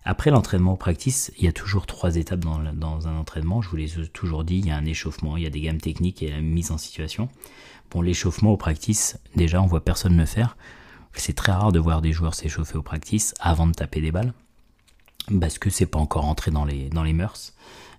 Après 0.09 0.31
l'entraînement 0.31 0.75
au 0.75 0.77
practice, 0.77 1.33
il 1.37 1.47
y 1.47 1.49
a 1.49 1.53
toujours 1.53 1.85
trois 1.85 2.15
étapes 2.15 2.39
dans, 2.39 3.09
un 3.09 3.17
entraînement. 3.17 3.61
Je 3.61 3.69
vous 3.69 3.75
l'ai 3.75 3.91
toujours 4.13 4.45
dit, 4.45 4.59
il 4.59 4.67
y 4.67 4.71
a 4.71 4.77
un 4.77 4.85
échauffement, 4.85 5.37
il 5.37 5.43
y 5.43 5.47
a 5.47 5.51
des 5.51 5.61
gammes 5.61 5.81
techniques 5.81 6.23
et 6.23 6.31
la 6.31 6.41
mise 6.41 6.71
en 6.71 6.79
situation. 6.79 7.29
Bon, 7.91 8.03
l'échauffement 8.03 8.53
au 8.53 8.57
practice, 8.57 9.19
déjà, 9.35 9.61
on 9.61 9.67
voit 9.67 9.85
personne 9.85 10.17
le 10.17 10.25
faire. 10.25 10.57
C'est 11.13 11.33
très 11.33 11.51
rare 11.51 11.73
de 11.73 11.81
voir 11.81 12.03
des 12.03 12.13
joueurs 12.13 12.37
s'échauffer 12.37 12.79
au 12.79 12.83
practice 12.83 13.35
avant 13.41 13.67
de 13.67 13.73
taper 13.73 14.01
des 14.01 14.13
balles, 14.13 14.33
parce 15.41 15.59
que 15.59 15.71
c'est 15.71 15.87
pas 15.87 15.99
encore 15.99 16.27
entré 16.27 16.53
dans 16.53 16.65
les, 16.65 16.89
dans 16.89 17.03
les 17.03 17.13
mœurs. 17.13 17.55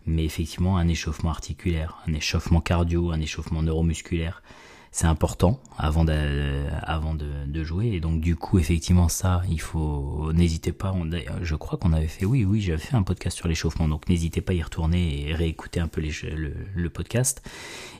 Mais 0.05 0.23
effectivement, 0.23 0.77
un 0.77 0.87
échauffement 0.87 1.31
articulaire, 1.31 1.97
un 2.07 2.13
échauffement 2.13 2.61
cardio, 2.61 3.11
un 3.11 3.19
échauffement 3.19 3.63
neuromusculaire, 3.63 4.41
c'est 4.91 5.07
important 5.07 5.59
avant 5.77 6.03
de, 6.03 7.45
de, 7.45 7.63
jouer. 7.63 7.87
Et 7.87 7.99
donc 7.99 8.21
du 8.21 8.35
coup, 8.35 8.59
effectivement, 8.59 9.09
ça, 9.09 9.41
il 9.49 9.61
faut 9.61 10.31
n'hésitez 10.33 10.71
pas. 10.71 10.93
je 11.41 11.55
crois 11.55 11.77
qu'on 11.77 11.93
avait 11.93 12.07
fait, 12.07 12.25
oui, 12.25 12.45
oui, 12.45 12.61
j'avais 12.61 12.77
fait 12.77 12.95
un 12.95 13.03
podcast 13.03 13.35
sur 13.37 13.47
l'échauffement, 13.47 13.87
donc 13.87 14.09
n'hésitez 14.09 14.41
pas 14.41 14.53
à 14.53 14.55
y 14.55 14.63
retourner 14.63 15.27
et 15.27 15.33
réécouter 15.33 15.79
un 15.79 15.87
peu 15.87 16.01
le, 16.01 16.89
podcast. 16.89 17.47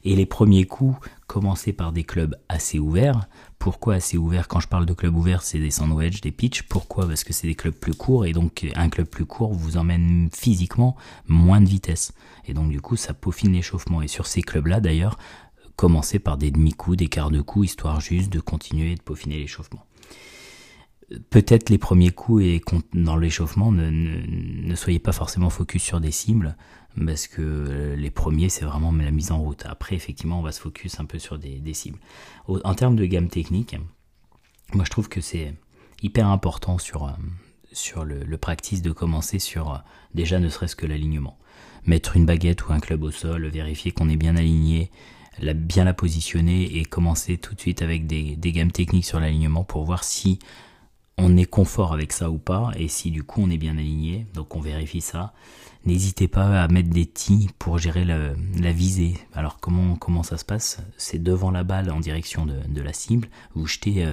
Et 0.04 0.16
les 0.16 0.26
premiers 0.26 0.66
coups, 0.66 0.98
commencer 1.28 1.74
par 1.74 1.92
des 1.92 2.04
clubs 2.04 2.36
assez 2.50 2.80
ouverts. 2.80 3.28
Pourquoi 3.60 3.96
assez 3.96 4.18
ouverts? 4.18 4.48
Quand 4.48 4.60
je 4.60 4.68
parle 4.68 4.86
de 4.86 4.94
clubs 4.94 5.16
ouverts, 5.16 5.44
c'est 5.44 5.60
des 5.60 5.72
sandwich, 5.72 6.22
des 6.22 6.32
pitch. 6.32 6.64
Pourquoi? 6.64 7.08
Parce 7.08 7.24
que 7.24 7.34
c'est 7.34 7.48
des 7.48 7.56
clubs 7.56 7.74
plus 7.74 7.94
courts 7.94 8.26
et 8.26 8.32
donc 8.32 8.66
un 8.76 8.90
club 8.90 9.08
plus 9.08 9.26
court 9.26 9.54
vous 9.54 9.78
emmène 9.78 10.30
physiquement 10.34 10.96
moins 11.28 11.60
de 11.60 11.68
vitesse. 11.68 12.14
Et 12.46 12.54
donc 12.54 12.70
du 12.70 12.80
coup, 12.80 12.96
ça 12.96 13.14
peaufine 13.14 13.52
l'échauffement. 13.52 14.02
Et 14.02 14.08
sur 14.08 14.26
ces 14.26 14.42
clubs-là, 14.42 14.80
d'ailleurs, 14.80 15.18
commencer 15.78 16.20
par 16.20 16.38
des 16.38 16.52
demi-coups, 16.52 16.98
des 16.98 17.08
quarts 17.08 17.32
de 17.32 17.40
coups, 17.40 17.68
histoire 17.68 18.02
juste 18.02 18.34
de 18.34 18.42
continuer 18.42 18.96
de 18.96 19.02
peaufiner 19.02 19.38
l'échauffement. 19.38 19.86
Peut-être 21.30 21.70
les 21.70 21.78
premiers 21.78 22.10
coups 22.10 22.44
et 22.44 22.62
dans 22.94 23.16
l'échauffement, 23.16 23.72
ne, 23.72 24.76
soyez 24.76 25.00
pas 25.00 25.14
forcément 25.14 25.50
focus 25.50 25.84
sur 25.84 26.02
des 26.02 26.12
cibles, 26.12 26.58
parce 27.06 27.28
que 27.28 27.96
les 27.96 28.12
premiers, 28.12 28.50
c'est 28.50 28.66
vraiment 28.66 28.92
la 28.92 29.12
mise 29.12 29.32
en 29.32 29.40
route. 29.40 29.66
Après, 29.68 29.96
effectivement, 29.96 30.40
on 30.40 30.42
va 30.42 30.52
se 30.52 30.60
focus 30.60 31.00
un 31.00 31.06
peu 31.06 31.20
sur 31.20 31.38
des, 31.38 31.74
cibles. 31.74 32.00
en 32.48 32.74
termes 32.74 32.98
de 32.98 33.06
gamme 33.06 33.30
technique, 33.30 33.78
moi 34.74 34.84
je 34.84 34.90
trouve 34.90 35.08
que 35.08 35.22
c'est 35.22 35.54
hyper 36.02 36.28
important 36.28 36.78
sur, 36.78 37.06
euh, 37.06 37.12
sur 37.72 38.04
le, 38.04 38.24
le, 38.24 38.38
practice 38.38 38.82
de 38.82 38.92
commencer 38.92 39.40
sur 39.40 39.74
euh, 39.74 39.78
déjà 40.14 40.40
ne 40.40 40.50
serait-ce 40.50 40.76
que 40.76 40.86
l'alignement. 40.86 41.38
Mettre 41.86 42.18
une 42.18 42.26
baguette 42.26 42.68
ou 42.68 42.74
un 42.74 42.80
club 42.80 43.04
au 43.04 43.12
sol, 43.12 43.48
vérifier 43.48 43.92
qu'on 43.92 44.10
est 44.10 44.18
bien 44.18 44.36
aligné, 44.36 44.92
la, 45.40 45.54
bien 45.54 45.84
la 45.84 45.94
positionner 45.94 46.78
et 46.78 46.86
commencer 46.86 47.38
tout 47.38 47.56
de 47.56 47.60
suite 47.60 47.82
avec 47.82 48.08
des, 48.08 48.36
gammes 48.52 48.72
techniques 48.72 49.06
sur 49.06 49.20
l'alignement 49.20 49.64
pour 49.64 49.84
voir 49.86 50.04
si 50.04 50.40
on 51.18 51.36
est 51.36 51.46
confort 51.46 51.94
avec 51.94 52.14
ça 52.14 52.30
ou 52.30 52.38
pas, 52.38 52.72
et 52.76 52.88
si 52.88 53.10
du 53.10 53.24
coup 53.24 53.42
on 53.42 53.50
est 53.50 53.58
bien 53.58 53.78
aligné, 53.78 54.28
donc 54.34 54.56
on 54.56 54.62
vérifie 54.62 55.02
ça. 55.02 55.34
N'hésitez 55.86 56.28
pas 56.28 56.62
à 56.62 56.68
mettre 56.68 56.90
des 56.90 57.06
tis 57.06 57.50
pour 57.58 57.78
gérer 57.78 58.06
la 58.06 58.72
visée. 58.72 59.16
Alors 59.34 59.60
comment, 59.60 59.96
comment 59.96 60.22
ça 60.22 60.38
se 60.38 60.46
passe? 60.46 60.80
C'est 60.98 61.22
devant 61.22 61.50
la 61.50 61.64
balle 61.64 61.90
en 61.90 62.00
direction 62.00 62.46
de, 62.46 62.82
la 62.82 62.94
cible, 62.94 63.30
vous 63.56 63.66
jetez 63.66 64.06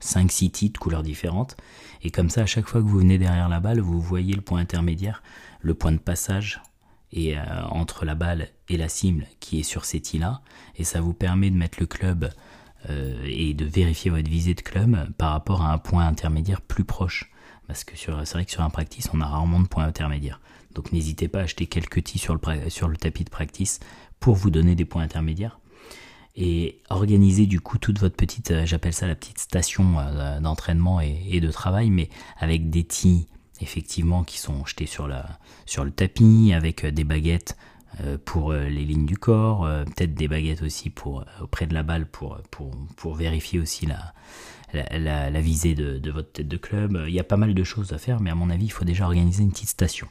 5-6 0.00 0.50
tis 0.50 0.70
de 0.70 0.78
couleurs 0.78 1.02
différentes, 1.02 1.56
et 2.02 2.10
comme 2.10 2.30
ça 2.30 2.42
à 2.42 2.46
chaque 2.46 2.68
fois 2.68 2.80
que 2.80 2.86
vous 2.86 2.98
venez 2.98 3.18
derrière 3.18 3.48
la 3.48 3.60
balle, 3.60 3.80
vous 3.80 4.00
voyez 4.00 4.34
le 4.34 4.42
point 4.42 4.60
intermédiaire, 4.60 5.22
le 5.62 5.74
point 5.74 5.92
de 5.92 5.98
passage 5.98 6.60
et 7.12 7.36
euh, 7.36 7.42
entre 7.70 8.04
la 8.04 8.14
balle 8.14 8.48
et 8.68 8.76
la 8.76 8.88
cible 8.88 9.26
qui 9.40 9.60
est 9.60 9.62
sur 9.62 9.84
ces 9.84 10.00
tis 10.00 10.18
là, 10.18 10.40
et 10.76 10.84
ça 10.84 11.00
vous 11.00 11.14
permet 11.14 11.50
de 11.50 11.56
mettre 11.56 11.78
le 11.80 11.86
club 11.86 12.30
euh, 12.90 13.24
et 13.26 13.54
de 13.54 13.64
vérifier 13.64 14.10
votre 14.10 14.28
visée 14.28 14.54
de 14.54 14.60
club 14.60 15.10
par 15.16 15.32
rapport 15.32 15.62
à 15.62 15.72
un 15.72 15.78
point 15.78 16.06
intermédiaire 16.06 16.60
plus 16.60 16.84
proche. 16.84 17.30
Parce 17.66 17.82
que 17.82 17.96
c'est 17.96 18.10
vrai 18.10 18.44
que 18.44 18.50
sur 18.50 18.62
un 18.62 18.70
practice, 18.70 19.08
on 19.12 19.20
a 19.20 19.26
rarement 19.26 19.60
de 19.60 19.66
points 19.66 19.84
intermédiaires. 19.84 20.40
Donc 20.74 20.92
n'hésitez 20.92 21.26
pas 21.26 21.40
à 21.40 21.42
acheter 21.42 21.66
quelques 21.66 22.04
tis 22.04 22.18
sur 22.18 22.34
le, 22.34 22.70
sur 22.70 22.86
le 22.86 22.96
tapis 22.96 23.24
de 23.24 23.30
practice 23.30 23.80
pour 24.20 24.34
vous 24.36 24.50
donner 24.50 24.74
des 24.74 24.84
points 24.84 25.02
intermédiaires. 25.02 25.58
Et 26.36 26.82
organiser 26.90 27.46
du 27.46 27.60
coup 27.60 27.78
toute 27.78 27.98
votre 27.98 28.14
petite, 28.14 28.52
j'appelle 28.66 28.92
ça 28.92 29.06
la 29.06 29.14
petite 29.14 29.38
station 29.38 29.98
euh, 29.98 30.38
d'entraînement 30.38 31.00
et, 31.00 31.40
de 31.40 31.50
travail, 31.50 31.88
mais 31.88 32.10
avec 32.38 32.68
des 32.68 32.84
tis 32.84 33.26
effectivement 33.60 34.24
qui 34.24 34.38
sont 34.38 34.64
jetés 34.66 34.86
sur, 34.86 35.08
la, 35.08 35.38
sur 35.64 35.84
le 35.84 35.90
tapis, 35.90 36.52
avec 36.54 36.84
des 36.84 37.04
baguettes 37.04 37.56
euh, 38.02 38.18
pour 38.22 38.52
euh, 38.52 38.68
les 38.68 38.84
lignes 38.84 39.06
du 39.06 39.16
corps, 39.16 39.64
euh, 39.64 39.84
peut-être 39.84 40.14
des 40.14 40.28
baguettes 40.28 40.62
aussi 40.62 40.90
pour 40.90 41.24
auprès 41.40 41.66
de 41.66 41.72
la 41.72 41.82
balle 41.82 42.04
pour, 42.04 42.38
pour, 42.50 42.70
pour 42.96 43.14
vérifier 43.14 43.58
aussi 43.58 43.86
la, 43.86 44.12
la, 44.74 45.30
la, 45.30 45.40
visée 45.40 45.74
de, 45.74 45.98
de, 45.98 46.10
votre 46.10 46.30
tête 46.32 46.48
de 46.48 46.56
club. 46.58 47.02
Il 47.06 47.14
y 47.14 47.20
a 47.20 47.24
pas 47.24 47.38
mal 47.38 47.54
de 47.54 47.64
choses 47.64 47.94
à 47.94 47.98
faire, 47.98 48.20
mais 48.20 48.28
à 48.28 48.34
mon 48.34 48.50
avis, 48.50 48.66
il 48.66 48.72
faut 48.72 48.84
déjà 48.84 49.06
organiser 49.06 49.42
une 49.42 49.50
petite 49.50 49.70
station. 49.70 50.08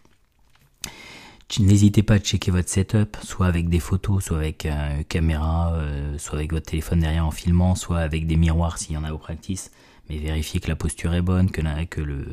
N'hésitez 1.60 2.02
pas 2.02 2.16
à 2.16 2.20
checker 2.20 2.50
votre 2.50 2.70
setup, 2.70 3.18
soit 3.22 3.46
avec 3.46 3.70
des 3.70 3.80
photos, 3.80 4.24
soit 4.24 4.38
avec 4.38 4.66
une 4.66 5.04
caméra, 5.04 5.80
soit 6.18 6.40
avec 6.40 6.52
votre 6.52 6.66
téléphone 6.66 7.02
derrière 7.02 7.28
en 7.28 7.30
filmant, 7.30 7.76
soit 7.76 8.00
avec 8.00 8.26
des 8.26 8.36
miroirs 8.36 8.80
s'il 8.80 8.96
y 8.96 8.98
en 8.98 9.04
a 9.04 9.14
au 9.14 9.20
practice. 9.20 9.70
Mais 10.10 10.18
vérifiez 10.18 10.60
que 10.60 10.68
la 10.68 10.76
posture 10.76 11.14
est 11.14 11.22
bonne, 11.22 11.50
que, 11.50 12.02
le. 12.02 12.28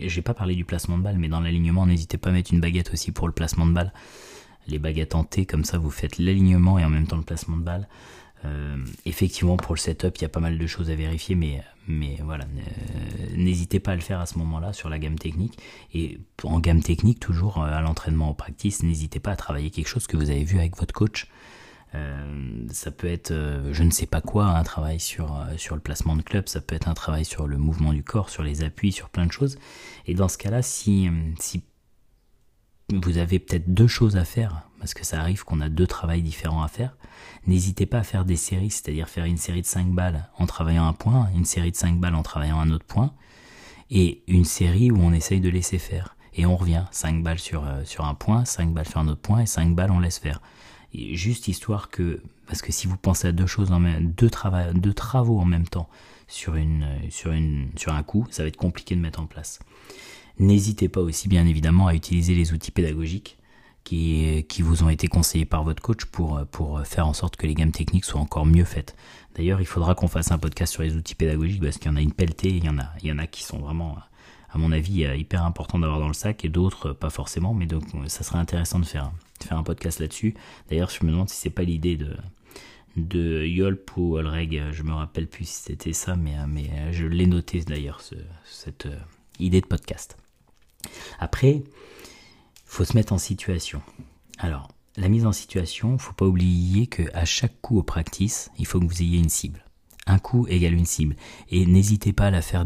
J'ai 0.00 0.22
pas 0.22 0.34
parlé 0.34 0.54
du 0.54 0.64
placement 0.64 0.98
de 0.98 1.02
balle, 1.02 1.18
mais 1.18 1.28
dans 1.28 1.40
l'alignement, 1.40 1.86
n'hésitez 1.86 2.18
pas 2.18 2.30
à 2.30 2.32
mettre 2.32 2.52
une 2.52 2.60
baguette 2.60 2.92
aussi 2.92 3.12
pour 3.12 3.28
le 3.28 3.32
placement 3.32 3.66
de 3.66 3.72
balle 3.72 3.92
les 4.68 4.78
baguettes 4.78 5.14
en 5.14 5.24
T, 5.24 5.46
comme 5.46 5.64
ça 5.64 5.78
vous 5.78 5.90
faites 5.90 6.18
l'alignement 6.18 6.78
et 6.78 6.84
en 6.84 6.90
même 6.90 7.06
temps 7.06 7.16
le 7.16 7.22
placement 7.22 7.56
de 7.56 7.62
balle. 7.62 7.88
Euh, 8.44 8.76
effectivement, 9.04 9.56
pour 9.56 9.74
le 9.74 9.80
setup, 9.80 10.16
il 10.18 10.22
y 10.22 10.24
a 10.24 10.28
pas 10.28 10.40
mal 10.40 10.58
de 10.58 10.66
choses 10.66 10.90
à 10.90 10.94
vérifier, 10.94 11.34
mais, 11.34 12.18
voilà, 12.22 12.44
n'hésitez 13.34 13.80
pas 13.80 13.92
à 13.92 13.94
le 13.94 14.00
faire 14.00 14.20
à 14.20 14.26
ce 14.26 14.38
moment-là 14.38 14.72
sur 14.72 14.88
la 14.88 14.98
gamme 14.98 15.18
technique. 15.18 15.58
Et 15.94 16.18
en 16.42 16.60
gamme 16.60 16.82
technique, 16.82 17.18
toujours 17.20 17.62
euh, 17.62 17.70
à 17.70 17.80
l'entraînement, 17.80 18.30
au 18.30 18.34
practice, 18.34 18.82
n'hésitez 18.82 19.20
pas 19.20 19.32
à 19.32 19.36
travailler 19.36 19.70
quelque 19.70 19.88
chose 19.88 20.06
que 20.06 20.16
vous 20.16 20.30
avez 20.30 20.44
vu 20.44 20.58
avec 20.58 20.76
votre 20.76 20.94
coach. 20.94 21.28
Euh, 21.96 22.66
ça 22.70 22.90
peut 22.90 23.06
être, 23.06 23.32
je 23.72 23.82
ne 23.82 23.90
sais 23.90 24.06
pas 24.06 24.20
quoi, 24.20 24.46
un 24.46 24.62
travail 24.62 25.00
sur, 25.00 25.44
sur 25.56 25.74
le 25.74 25.80
placement 25.80 26.16
de 26.16 26.22
club, 26.22 26.48
ça 26.48 26.60
peut 26.60 26.74
être 26.74 26.88
un 26.88 26.94
travail 26.94 27.24
sur 27.24 27.46
le 27.46 27.56
mouvement 27.56 27.92
du 27.92 28.02
corps, 28.02 28.28
sur 28.28 28.42
les 28.42 28.62
appuis, 28.62 28.92
sur 28.92 29.08
plein 29.08 29.26
de 29.26 29.32
choses. 29.32 29.58
Et 30.06 30.14
dans 30.14 30.28
ce 30.28 30.38
cas-là, 30.38 30.62
si, 30.62 31.08
si 31.38 31.62
vous 32.92 33.18
avez 33.18 33.38
peut-être 33.38 33.72
deux 33.72 33.88
choses 33.88 34.16
à 34.16 34.24
faire, 34.24 34.62
parce 34.78 34.94
que 34.94 35.04
ça 35.04 35.20
arrive 35.20 35.44
qu'on 35.44 35.60
a 35.60 35.68
deux 35.68 35.86
travails 35.86 36.22
différents 36.22 36.62
à 36.62 36.68
faire, 36.68 36.96
n'hésitez 37.46 37.86
pas 37.86 37.98
à 37.98 38.02
faire 38.02 38.24
des 38.24 38.36
séries, 38.36 38.70
c'est-à-dire 38.70 39.08
faire 39.08 39.24
une 39.24 39.38
série 39.38 39.62
de 39.62 39.66
5 39.66 39.88
balles 39.88 40.28
en 40.38 40.46
travaillant 40.46 40.86
un 40.86 40.92
point, 40.92 41.28
une 41.34 41.44
série 41.44 41.72
de 41.72 41.76
5 41.76 41.98
balles 41.98 42.14
en 42.14 42.22
travaillant 42.22 42.60
un 42.60 42.70
autre 42.70 42.84
point, 42.84 43.12
et 43.90 44.22
une 44.28 44.44
série 44.44 44.90
où 44.90 44.98
on 45.00 45.12
essaye 45.12 45.40
de 45.40 45.48
laisser 45.48 45.78
faire. 45.78 46.16
Et 46.34 46.46
on 46.46 46.56
revient, 46.56 46.84
5 46.90 47.22
balles 47.22 47.38
sur, 47.38 47.64
euh, 47.66 47.82
sur 47.84 48.04
un 48.04 48.14
point, 48.14 48.44
5 48.44 48.72
balles 48.72 48.88
sur 48.88 49.00
un 49.00 49.08
autre 49.08 49.20
point, 49.20 49.40
et 49.40 49.46
5 49.46 49.74
balles 49.74 49.90
on 49.90 50.00
laisse 50.00 50.18
faire. 50.18 50.40
Juste 50.94 51.48
histoire 51.48 51.88
que, 51.90 52.20
parce 52.46 52.62
que 52.62 52.72
si 52.72 52.86
vous 52.86 52.96
pensez 52.96 53.28
à 53.28 53.32
deux 53.32 53.46
choses 53.46 53.72
en 53.72 53.80
même, 53.80 54.12
deux, 54.12 54.30
deux 54.74 54.94
travaux 54.94 55.38
en 55.38 55.44
même 55.44 55.68
temps 55.68 55.88
sur, 56.28 56.54
une, 56.54 56.86
sur, 57.10 57.32
une, 57.32 57.68
sur 57.76 57.92
un 57.94 58.02
coup, 58.02 58.26
ça 58.30 58.42
va 58.42 58.48
être 58.48 58.56
compliqué 58.56 58.94
de 58.96 59.00
mettre 59.00 59.20
en 59.20 59.26
place. 59.26 59.58
N'hésitez 60.38 60.88
pas 60.88 61.00
aussi 61.00 61.28
bien 61.28 61.46
évidemment 61.46 61.86
à 61.86 61.94
utiliser 61.94 62.34
les 62.34 62.52
outils 62.52 62.70
pédagogiques 62.70 63.38
qui, 63.84 64.44
qui 64.48 64.62
vous 64.62 64.82
ont 64.82 64.90
été 64.90 65.06
conseillés 65.06 65.44
par 65.44 65.64
votre 65.64 65.82
coach 65.82 66.04
pour, 66.06 66.44
pour 66.50 66.80
faire 66.86 67.06
en 67.06 67.12
sorte 67.12 67.36
que 67.36 67.46
les 67.46 67.54
gammes 67.54 67.72
techniques 67.72 68.04
soient 68.04 68.20
encore 68.20 68.44
mieux 68.44 68.64
faites. 68.64 68.96
D'ailleurs, 69.34 69.60
il 69.60 69.66
faudra 69.66 69.94
qu'on 69.94 70.08
fasse 70.08 70.32
un 70.32 70.38
podcast 70.38 70.72
sur 70.72 70.82
les 70.82 70.96
outils 70.96 71.14
pédagogiques 71.14 71.62
parce 71.62 71.78
qu'il 71.78 71.90
y 71.90 71.94
en 71.94 71.96
a 71.96 72.00
une 72.00 72.12
pelletée, 72.12 72.48
il 72.48 72.64
y 72.64 72.68
en 72.68 72.78
a, 72.78 72.90
il 73.02 73.08
y 73.08 73.12
en 73.12 73.18
a 73.18 73.26
qui 73.26 73.44
sont 73.44 73.58
vraiment, 73.58 73.96
à 74.50 74.58
mon 74.58 74.72
avis, 74.72 75.06
hyper 75.16 75.44
importants 75.44 75.78
d'avoir 75.78 76.00
dans 76.00 76.08
le 76.08 76.14
sac 76.14 76.44
et 76.44 76.48
d'autres 76.48 76.92
pas 76.92 77.10
forcément, 77.10 77.54
mais 77.54 77.66
donc 77.66 77.84
ça 78.08 78.24
serait 78.24 78.38
intéressant 78.38 78.78
de 78.78 78.86
faire, 78.86 79.12
un 79.54 79.62
podcast 79.62 80.00
là-dessus. 80.00 80.34
D'ailleurs, 80.68 80.90
je 80.90 81.04
me 81.04 81.10
demande 81.10 81.28
si 81.28 81.36
c'est 81.36 81.50
pas 81.50 81.62
l'idée 81.62 81.96
de, 81.96 82.16
de 82.96 83.44
Yolp 83.44 83.96
ou 83.96 84.16
Olreg, 84.16 84.62
je 84.72 84.82
me 84.82 84.92
rappelle 84.92 85.26
plus 85.26 85.46
si 85.46 85.62
c'était 85.62 85.92
ça, 85.92 86.16
mais, 86.16 86.34
mais 86.48 86.92
je 86.92 87.06
l'ai 87.06 87.26
noté 87.26 87.60
d'ailleurs, 87.60 88.00
cette 88.44 88.86
euh, 88.86 88.98
idée 89.38 89.60
de 89.60 89.66
podcast. 89.66 90.16
Après, 91.18 91.62
faut 92.64 92.84
se 92.84 92.96
mettre 92.96 93.12
en 93.12 93.18
situation. 93.18 93.82
Alors, 94.38 94.68
la 94.96 95.08
mise 95.08 95.26
en 95.26 95.32
situation, 95.32 95.98
faut 95.98 96.14
pas 96.14 96.26
oublier 96.26 96.86
que 96.86 97.02
à 97.12 97.24
chaque 97.24 97.60
coup 97.60 97.78
au 97.78 97.82
practice, 97.82 98.50
il 98.58 98.66
faut 98.66 98.80
que 98.80 98.86
vous 98.86 99.02
ayez 99.02 99.18
une 99.18 99.28
cible. 99.28 99.64
Un 100.06 100.18
coup 100.18 100.46
égale 100.48 100.74
une 100.74 100.86
cible. 100.86 101.16
Et 101.50 101.66
n'hésitez 101.66 102.12
pas 102.12 102.26
à 102.26 102.30
la 102.30 102.42
faire 102.42 102.64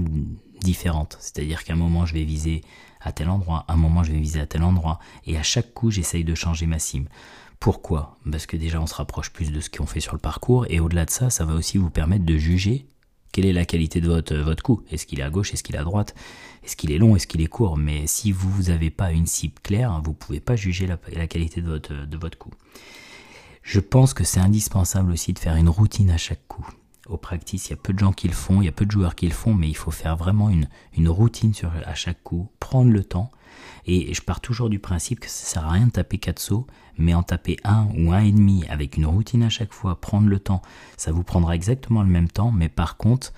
différente. 0.61 1.17
C'est-à-dire 1.21 1.65
qu'à 1.65 1.73
un 1.73 1.77
moment, 1.77 2.07
je 2.07 2.15
vais 2.15 2.25
viser 2.25 2.63
à 3.01 3.13
tel 3.13 3.29
endroit, 3.29 3.65
à 3.69 3.75
un 3.75 3.77
moment, 3.77 4.03
je 4.03 4.13
vais 4.13 4.19
viser 4.19 4.41
à 4.41 4.47
tel 4.47 4.63
endroit. 4.63 4.99
Et 5.27 5.37
à 5.37 5.43
chaque 5.43 5.73
coup, 5.73 5.91
j'essaye 5.91 6.25
de 6.25 6.35
changer 6.35 6.67
ma 6.67 6.79
cible. 6.79 7.09
Pourquoi? 7.59 8.17
Parce 8.31 8.47
que 8.47 8.57
déjà, 8.57 8.81
on 8.81 8.87
se 8.87 8.95
rapproche 8.95 9.31
plus 9.31 9.53
de 9.53 9.61
ce 9.61 9.69
qu'on 9.71 9.87
fait 9.87 10.01
sur 10.01 10.15
le 10.15 10.19
parcours. 10.19 10.67
Et 10.71 10.81
au-delà 10.81 11.05
de 11.05 11.11
ça, 11.11 11.31
ça 11.31 11.45
va 11.45 11.55
aussi 11.55 11.79
vous 11.79 11.91
permettre 11.91 12.25
de 12.25 12.37
juger 12.37 12.87
quelle 13.33 13.47
est 13.47 13.53
la 13.53 13.65
qualité 13.65 14.01
de 14.01 14.09
votre, 14.09 14.35
votre 14.35 14.63
coup 14.63 14.83
Est-ce 14.91 15.07
qu'il 15.07 15.21
est 15.21 15.23
à 15.23 15.31
gauche? 15.31 15.53
Est-ce 15.53 15.63
qu'il 15.63 15.77
est 15.77 15.79
à 15.79 15.85
droite? 15.85 16.15
Est-ce 16.65 16.75
qu'il 16.75 16.91
est 16.91 16.99
long? 16.99 17.15
Est-ce 17.15 17.27
qu'il 17.27 17.41
est 17.41 17.47
court? 17.47 17.77
Mais 17.77 18.07
si 18.07 18.33
vous 18.33 18.65
n'avez 18.65 18.91
pas 18.91 19.13
une 19.13 19.27
cible 19.27 19.55
claire, 19.63 20.01
vous 20.03 20.11
ne 20.11 20.17
pouvez 20.17 20.41
pas 20.41 20.57
juger 20.57 20.87
la, 20.87 20.99
la, 21.13 21.27
qualité 21.27 21.63
de 21.63 21.69
votre, 21.69 21.93
de 21.93 22.17
votre 22.17 22.39
coup. 22.39 22.51
Je 23.63 23.79
pense 23.79 24.15
que 24.15 24.25
c'est 24.25 24.41
indispensable 24.41 25.13
aussi 25.13 25.33
de 25.33 25.39
faire 25.39 25.55
une 25.55 25.69
routine 25.69 26.11
à 26.11 26.17
chaque 26.17 26.47
coup. 26.49 26.67
Au 27.11 27.17
practice, 27.17 27.67
il 27.67 27.71
y 27.71 27.75
a 27.75 27.77
peu 27.77 27.93
de 27.93 27.99
gens 27.99 28.13
qui 28.13 28.29
le 28.29 28.35
font, 28.35 28.63
il 28.63 28.67
y 28.67 28.69
a 28.69 28.73
peu 28.73 28.87
de 28.87 28.91
joueurs 28.93 29.17
qui 29.17 29.27
le 29.27 29.35
font, 29.35 29.53
mais 29.53 29.69
il 29.69 29.77
faut 29.77 29.91
faire 29.91 30.17
vraiment 30.17 30.49
une, 30.49 31.09
routine 31.09 31.53
sur, 31.53 31.73
à 31.85 31.95
chaque 31.95 32.23
coup, 32.23 32.49
prendre 32.61 32.93
le 32.93 33.03
temps. 33.03 33.33
Et 33.85 34.15
je 34.15 34.23
pars 34.23 34.41
toujours 34.41 34.71
du 34.71 34.79
principe 34.79 35.19
que 35.19 35.29
ça 35.29 35.45
sert 35.45 35.67
à 35.67 35.73
rien 35.73 35.87
de 35.87 35.91
taper 35.91 36.19
4 36.19 36.39
sauts, 36.39 36.69
mais 36.99 37.13
en 37.13 37.25
taper 37.25 37.57
un 37.65 37.89
ou 37.99 38.13
un 38.13 38.21
et 38.21 38.31
demi 38.31 38.65
avec 38.69 38.97
une 38.97 39.07
routine 39.07 39.43
à 39.43 39.49
chaque 39.49 39.73
fois, 39.73 40.01
prendre 40.01 40.29
le 40.29 40.39
temps, 40.39 40.63
ça 40.97 41.11
vous 41.11 41.25
prendra 41.25 41.57
exactement 41.57 42.03
le 42.03 42.09
même 42.09 42.29
temps, 42.29 42.53
mais 42.53 42.69
par 42.69 42.97
contre, 42.97 43.33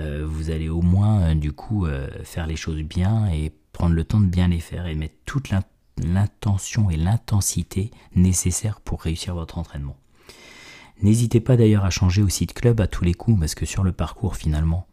euh, 0.00 0.26
vous 0.26 0.50
allez 0.50 0.68
au 0.68 0.82
moins 0.82 1.20
euh, 1.20 1.34
du 1.34 1.52
coup 1.52 1.86
euh, 1.86 2.08
faire 2.24 2.46
les 2.46 2.56
choses 2.56 2.82
bien 2.82 3.28
et 3.28 3.52
prendre 3.72 3.94
le 3.94 4.04
temps 4.04 4.20
de 4.20 4.26
bien 4.26 4.48
les 4.48 4.58
faire 4.58 4.86
et 4.86 4.94
mettre 4.94 5.16
toute 5.26 5.50
l'intention 5.98 6.90
et 6.90 6.96
l'intensité 6.96 7.90
nécessaires 8.16 8.80
pour 8.80 9.02
réussir 9.02 9.34
votre 9.34 9.58
entraînement. 9.58 9.96
N'hésitez 11.00 11.40
pas 11.40 11.56
d'ailleurs 11.56 11.84
à 11.84 11.90
changer 11.90 12.22
aussi 12.22 12.46
de 12.46 12.52
club 12.52 12.80
à 12.80 12.86
tous 12.86 13.04
les 13.04 13.14
coups 13.14 13.40
parce 13.40 13.54
que 13.54 13.66
sur 13.66 13.82
le 13.82 13.92
parcours 13.92 14.36
finalement, 14.36 14.86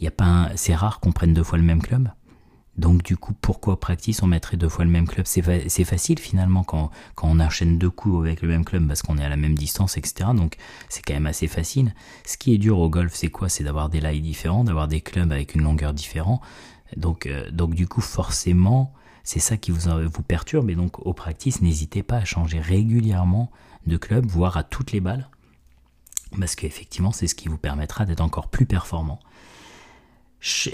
y 0.00 0.06
a 0.06 0.10
pas 0.10 0.50
c'est 0.56 0.74
rare 0.74 1.00
qu'on 1.00 1.12
prenne 1.12 1.34
deux 1.34 1.44
fois 1.44 1.58
le 1.58 1.64
même 1.64 1.82
club. 1.82 2.10
Donc 2.78 3.02
du 3.02 3.16
coup, 3.16 3.34
pourquoi 3.34 3.80
practice 3.80 4.22
on 4.22 4.28
mettrait 4.28 4.56
deux 4.56 4.68
fois 4.68 4.84
le 4.84 4.90
même 4.90 5.08
club? 5.08 5.26
C'est 5.26 5.84
facile 5.84 6.18
finalement 6.20 6.62
quand, 6.62 6.90
quand 7.16 7.28
on 7.28 7.40
enchaîne 7.40 7.76
deux 7.76 7.90
coups 7.90 8.24
avec 8.24 8.40
le 8.40 8.48
même 8.48 8.64
club 8.64 8.86
parce 8.86 9.02
qu'on 9.02 9.18
est 9.18 9.24
à 9.24 9.28
la 9.28 9.36
même 9.36 9.56
distance, 9.56 9.96
etc. 9.96 10.30
Donc 10.34 10.56
c'est 10.88 11.02
quand 11.04 11.14
même 11.14 11.26
assez 11.26 11.48
facile. 11.48 11.92
Ce 12.24 12.36
qui 12.36 12.54
est 12.54 12.58
dur 12.58 12.78
au 12.78 12.88
golf, 12.88 13.12
c'est 13.14 13.30
quoi? 13.30 13.48
C'est 13.48 13.64
d'avoir 13.64 13.88
des 13.88 14.00
lies 14.00 14.20
différents, 14.20 14.62
d'avoir 14.62 14.86
des 14.86 15.00
clubs 15.00 15.32
avec 15.32 15.56
une 15.56 15.62
longueur 15.62 15.92
différente. 15.92 16.40
Donc, 16.96 17.26
euh, 17.26 17.50
donc 17.50 17.74
du 17.74 17.88
coup, 17.88 18.00
forcément, 18.00 18.94
c'est 19.24 19.40
ça 19.40 19.56
qui 19.56 19.72
vous, 19.72 19.90
vous 19.90 20.22
perturbe. 20.22 20.70
Et 20.70 20.76
donc 20.76 21.04
au 21.04 21.12
practice, 21.14 21.60
n'hésitez 21.60 22.04
pas 22.04 22.18
à 22.18 22.24
changer 22.24 22.60
régulièrement 22.60 23.50
de 23.88 23.96
club, 23.96 24.26
voire 24.26 24.56
à 24.56 24.62
toutes 24.62 24.92
les 24.92 25.00
balles. 25.00 25.28
Parce 26.38 26.54
qu'effectivement, 26.54 27.12
c'est 27.12 27.26
ce 27.26 27.34
qui 27.34 27.48
vous 27.48 27.58
permettra 27.58 28.04
d'être 28.04 28.20
encore 28.20 28.48
plus 28.48 28.66
performant. 28.66 29.18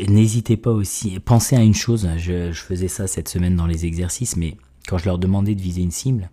N'hésitez 0.09 0.57
pas 0.57 0.73
aussi, 0.73 1.19
pensez 1.21 1.57
à 1.57 1.63
une 1.63 1.75
chose, 1.75 2.07
je, 2.19 2.53
faisais 2.53 2.89
ça 2.89 3.07
cette 3.07 3.29
semaine 3.29 3.57
dans 3.57 3.67
les 3.67 3.87
exercices, 3.87 4.37
mais 4.37 4.59
quand 4.87 4.99
je 4.99 5.07
leur 5.07 5.19
demandais 5.19 5.55
de 5.55 5.63
viser 5.63 5.81
une 5.81 5.91
cible, 5.91 6.31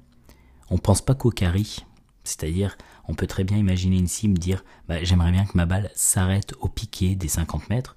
on 0.69 0.77
pense 0.77 1.01
pas 1.01 1.15
qu'au 1.15 1.29
carry. 1.29 1.85
C'est-à-dire, 2.25 2.77
on 3.07 3.15
peut 3.15 3.27
très 3.27 3.45
bien 3.45 3.57
imaginer 3.57 3.97
une 3.97 4.07
cible 4.07 4.37
dire 4.37 4.65
bah, 4.89 5.01
j'aimerais 5.03 5.31
bien 5.31 5.45
que 5.45 5.55
ma 5.55 5.65
balle 5.65 5.91
s'arrête 5.95 6.53
au 6.59 6.67
piqué 6.67 7.15
des 7.15 7.29
50 7.29 7.69
mètres, 7.69 7.95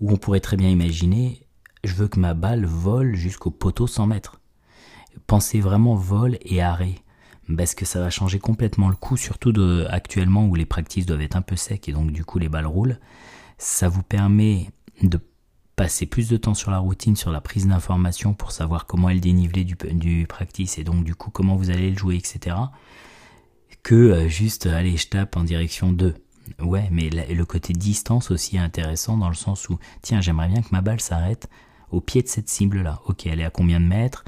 ou 0.00 0.10
on 0.10 0.16
pourrait 0.16 0.40
très 0.40 0.56
bien 0.56 0.70
imaginer 0.70 1.44
je 1.84 1.94
veux 1.94 2.08
que 2.08 2.18
ma 2.18 2.34
balle 2.34 2.64
vole 2.64 3.14
jusqu'au 3.14 3.50
poteau 3.50 3.86
100 3.86 4.06
mètres. 4.06 4.40
Pensez 5.26 5.60
vraiment 5.60 5.94
vol 5.94 6.38
et 6.40 6.60
arrêt, 6.60 6.96
parce 7.56 7.74
que 7.74 7.84
ça 7.84 8.00
va 8.00 8.10
changer 8.10 8.38
complètement 8.38 8.88
le 8.88 8.96
coup, 8.96 9.16
surtout 9.16 9.52
actuellement 9.88 10.46
où 10.46 10.54
les 10.54 10.66
practices 10.66 11.06
doivent 11.06 11.22
être 11.22 11.36
un 11.36 11.42
peu 11.42 11.56
secs 11.56 11.88
et 11.88 11.92
donc 11.92 12.12
du 12.12 12.24
coup 12.24 12.38
les 12.38 12.48
balles 12.48 12.66
roulent 12.66 12.98
ça 13.58 13.88
vous 13.88 14.02
permet 14.02 14.70
de 15.02 15.18
passer 15.76 16.06
plus 16.06 16.28
de 16.28 16.36
temps 16.36 16.54
sur 16.54 16.70
la 16.70 16.78
routine, 16.78 17.16
sur 17.16 17.32
la 17.32 17.40
prise 17.40 17.66
d'informations 17.66 18.34
pour 18.34 18.52
savoir 18.52 18.86
comment 18.86 19.08
est 19.08 19.14
le 19.14 19.94
du 19.94 20.26
practice 20.26 20.78
et 20.78 20.84
donc 20.84 21.04
du 21.04 21.14
coup 21.14 21.30
comment 21.30 21.56
vous 21.56 21.70
allez 21.70 21.90
le 21.90 21.98
jouer, 21.98 22.16
etc. 22.16 22.56
Que 23.82 23.94
euh, 23.94 24.28
juste, 24.28 24.66
allez, 24.66 24.96
je 24.96 25.08
tape 25.08 25.36
en 25.36 25.44
direction 25.44 25.92
2. 25.92 26.14
Ouais, 26.60 26.88
mais 26.92 27.08
le 27.10 27.44
côté 27.44 27.72
distance 27.72 28.30
aussi 28.30 28.56
est 28.56 28.60
intéressant 28.60 29.16
dans 29.16 29.28
le 29.28 29.34
sens 29.34 29.68
où, 29.68 29.78
tiens, 30.02 30.20
j'aimerais 30.20 30.48
bien 30.48 30.62
que 30.62 30.68
ma 30.72 30.82
balle 30.82 31.00
s'arrête 31.00 31.48
au 31.90 32.00
pied 32.00 32.22
de 32.22 32.28
cette 32.28 32.50
cible-là. 32.50 33.00
Ok, 33.06 33.26
elle 33.26 33.40
est 33.40 33.44
à 33.44 33.50
combien 33.50 33.80
de 33.80 33.86
mètres? 33.86 34.24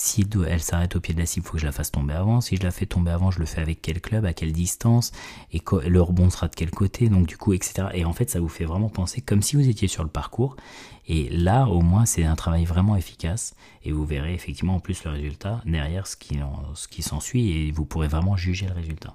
Si 0.00 0.26
elle 0.48 0.62
s'arrête 0.62 0.96
au 0.96 1.00
pied 1.00 1.12
de 1.12 1.18
la 1.18 1.26
cible, 1.26 1.44
il 1.44 1.48
faut 1.48 1.52
que 1.54 1.60
je 1.60 1.66
la 1.66 1.72
fasse 1.72 1.92
tomber 1.92 2.14
avant. 2.14 2.40
Si 2.40 2.56
je 2.56 2.62
la 2.62 2.70
fais 2.70 2.86
tomber 2.86 3.10
avant, 3.10 3.30
je 3.30 3.38
le 3.38 3.44
fais 3.44 3.60
avec 3.60 3.82
quel 3.82 4.00
club, 4.00 4.24
à 4.24 4.32
quelle 4.32 4.52
distance, 4.52 5.12
et 5.52 5.62
le 5.86 6.00
rebond 6.00 6.30
sera 6.30 6.48
de 6.48 6.54
quel 6.54 6.70
côté, 6.70 7.10
donc 7.10 7.26
du 7.26 7.36
coup, 7.36 7.52
etc. 7.52 7.88
Et 7.92 8.06
en 8.06 8.14
fait, 8.14 8.30
ça 8.30 8.40
vous 8.40 8.48
fait 8.48 8.64
vraiment 8.64 8.88
penser 8.88 9.20
comme 9.20 9.42
si 9.42 9.56
vous 9.56 9.68
étiez 9.68 9.88
sur 9.88 10.02
le 10.02 10.08
parcours. 10.08 10.56
Et 11.06 11.28
là, 11.28 11.66
au 11.66 11.82
moins, 11.82 12.06
c'est 12.06 12.24
un 12.24 12.34
travail 12.34 12.64
vraiment 12.64 12.96
efficace, 12.96 13.54
et 13.84 13.92
vous 13.92 14.06
verrez 14.06 14.32
effectivement 14.32 14.76
en 14.76 14.80
plus 14.80 15.04
le 15.04 15.10
résultat 15.10 15.60
derrière 15.66 16.06
ce 16.06 16.16
qui, 16.16 17.02
s'ensuit, 17.02 17.50
et 17.50 17.70
vous 17.70 17.84
pourrez 17.84 18.08
vraiment 18.08 18.38
juger 18.38 18.66
le 18.68 18.72
résultat. 18.72 19.14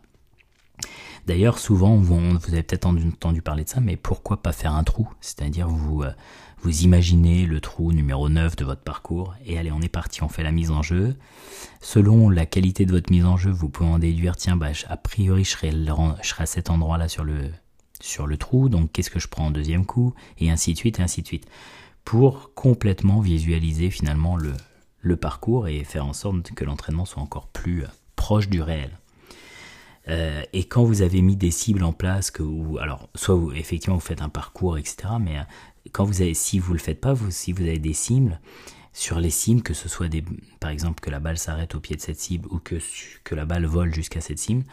D'ailleurs, 1.26 1.58
souvent, 1.58 1.96
vous, 1.96 2.20
vous 2.20 2.54
avez 2.54 2.62
peut-être 2.62 2.86
entendu 2.86 3.42
parler 3.42 3.64
de 3.64 3.70
ça, 3.70 3.80
mais 3.80 3.96
pourquoi 3.98 4.38
pas 4.38 4.52
faire 4.52 4.76
un 4.76 4.84
trou? 4.84 5.10
C'est-à-dire, 5.20 5.68
vous, 5.68 6.04
euh, 6.04 6.12
vous 6.62 6.82
imaginez 6.82 7.46
le 7.46 7.60
trou 7.62 7.92
numéro 7.92 8.30
9 8.30 8.56
de 8.56 8.66
votre 8.66 8.82
parcours 8.82 9.36
et 9.46 9.58
allez, 9.58 9.72
on 9.72 9.82
est 9.82 9.90
parti, 9.90 10.24
on 10.24 10.30
fait 10.30 10.44
la 10.44 10.52
mise 10.52 10.72
en 10.72 10.82
jeu. 10.82 11.16
Selon 11.82 12.30
la 12.30 12.46
qualité 12.46 12.86
de 12.86 12.92
votre 12.92 13.12
mise 13.12 13.26
en 13.26 13.38
jeu, 13.38 13.52
vous 13.52 13.70
pouvez 13.70 13.90
en 13.90 14.00
déduire, 14.00 14.36
tiens, 14.36 14.56
bah, 14.56 14.70
a 14.88 14.98
priori, 14.98 15.44
je 15.44 15.52
serai, 15.52 15.72
à 16.40 16.46
cet 16.46 16.70
endroit-là 16.70 17.08
sur 17.08 17.24
le, 17.24 17.52
sur 18.02 18.28
le 18.28 18.38
trou, 18.38 18.70
donc 18.70 18.92
qu'est-ce 18.92 19.10
que 19.10 19.20
je 19.20 19.28
prends 19.28 19.48
en 19.48 19.52
deuxième 19.52 19.86
coup, 19.86 20.14
et 20.40 20.50
ainsi 20.50 20.74
de 20.74 20.78
suite, 20.78 21.00
et 21.00 21.04
ainsi 21.04 21.22
de 21.22 21.28
suite. 21.28 21.48
Pour 22.04 22.54
complètement 22.54 23.20
visualiser 23.20 23.90
finalement 23.90 24.38
le, 24.38 24.54
parcours 25.18 25.68
et 25.68 25.84
faire 25.84 26.06
en 26.06 26.14
sorte 26.14 26.52
que 26.54 26.66
l'entraînement 26.66 27.06
soit 27.06 27.22
encore 27.22 27.48
plus 27.48 27.84
euh, 27.84 27.88
proche 28.16 28.50
du 28.50 28.62
réel. 28.62 28.90
Euh, 30.08 30.42
et 30.52 30.64
quand 30.66 30.84
vous 30.84 31.04
avez 31.04 31.22
mis 31.22 31.36
des 31.36 31.52
cibles 31.52 31.84
en 31.84 31.94
place, 31.94 32.32
que 32.32 32.44
alors 32.80 33.10
soit 33.14 33.40
effectivement 33.56 33.96
vous 33.96 34.02
faites 34.02 34.24
un 34.24 34.30
parcours, 34.30 34.78
etc. 34.78 35.14
Mais 35.20 35.38
quand 35.96 36.04
vous 36.04 36.22
avez, 36.22 36.34
si 36.34 36.60
vous 36.60 36.74
le 36.74 36.80
faites 36.80 37.00
pas, 37.00 37.16
si 37.30 37.54
vous 37.54 37.62
avez 37.62 37.80
des 37.80 37.94
cibles, 37.94 38.42
sur 38.92 39.18
les 39.18 39.30
cibles, 39.30 39.62
que 39.62 39.74
ce 39.74 39.88
soit 39.88 40.10
des, 40.10 40.26
par 40.60 40.70
exemple 40.70 41.00
que 41.00 41.10
la 41.10 41.22
balle 41.22 41.38
s'arrête 41.38 41.74
au 41.74 41.80
pied 41.80 41.96
de 41.96 42.02
cette 42.02 42.20
cible 42.20 42.50
ou 42.52 42.60
que, 42.60 42.76
que 43.24 43.34
la 43.34 43.46
balle 43.46 43.66
vole 43.66 43.94
jusqu'à 43.94 44.20
cette 44.20 44.38
cible, 44.38 44.66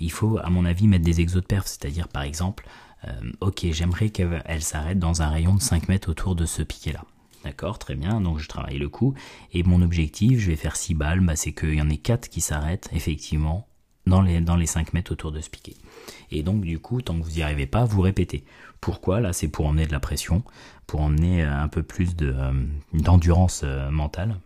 il 0.00 0.12
faut, 0.12 0.36
à 0.36 0.50
mon 0.50 0.66
avis, 0.66 0.86
mettre 0.86 1.04
des 1.06 1.22
exos 1.22 1.40
de 1.40 1.46
perf, 1.46 1.66
c'est-à-dire 1.66 2.08
par 2.08 2.24
exemple, 2.24 2.66
euh, 3.08 3.32
ok, 3.40 3.68
j'aimerais 3.70 4.10
qu'elle 4.10 4.62
s'arrête 4.62 4.98
dans 4.98 5.22
un 5.22 5.30
rayon 5.30 5.54
de 5.54 5.62
5 5.62 5.88
mètres 5.88 6.10
autour 6.10 6.34
de 6.34 6.44
ce 6.44 6.60
piquet-là. 6.60 7.06
D'accord, 7.42 7.78
très 7.78 7.94
bien, 7.94 8.20
donc 8.20 8.38
je 8.38 8.48
travaille 8.48 8.78
le 8.78 8.90
coup. 8.90 9.14
Et 9.54 9.62
mon 9.62 9.80
objectif, 9.80 10.40
je 10.40 10.48
vais 10.48 10.56
faire 10.56 10.76
6 10.76 10.92
balles, 10.92 11.20
bah, 11.20 11.36
c'est 11.36 11.52
qu'il 11.52 11.74
y 11.74 11.80
en 11.80 11.88
ait 11.88 11.96
4 11.96 12.28
qui 12.28 12.42
s'arrêtent 12.42 12.90
effectivement 12.92 13.66
dans 14.06 14.22
les, 14.22 14.40
dans 14.40 14.56
les 14.56 14.66
5 14.66 14.92
mètres 14.92 15.12
autour 15.12 15.32
de 15.32 15.40
ce 15.40 15.50
piquet. 15.50 15.74
Et 16.30 16.42
donc 16.42 16.62
du 16.62 16.78
coup, 16.78 17.02
tant 17.02 17.18
que 17.18 17.24
vous 17.24 17.32
n'y 17.32 17.42
arrivez 17.42 17.66
pas, 17.66 17.84
vous 17.84 18.00
répétez. 18.00 18.44
Pourquoi? 18.80 19.20
Là, 19.20 19.32
c'est 19.32 19.48
pour 19.48 19.66
emmener 19.66 19.86
de 19.86 19.92
la 19.92 20.00
pression, 20.00 20.42
pour 20.86 21.00
emmener 21.00 21.42
euh, 21.42 21.62
un 21.62 21.68
peu 21.68 21.82
plus 21.82 22.10
euh, 22.22 22.52
d'endurance 22.92 23.62
euh, 23.64 23.90
mentale. 23.90 24.36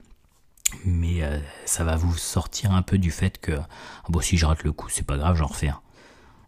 Mais 0.85 1.23
ça 1.65 1.83
va 1.83 1.97
vous 1.97 2.17
sortir 2.17 2.71
un 2.71 2.83
peu 2.83 2.97
du 2.97 3.11
fait 3.11 3.39
que 3.41 3.51
ah 3.51 4.07
bon, 4.09 4.21
si 4.21 4.37
je 4.37 4.47
rate 4.47 4.63
le 4.63 4.71
coup, 4.71 4.89
c'est 4.89 5.05
pas 5.05 5.17
grave, 5.17 5.35
j'en 5.35 5.49
refais 5.49 5.67
un. 5.67 5.81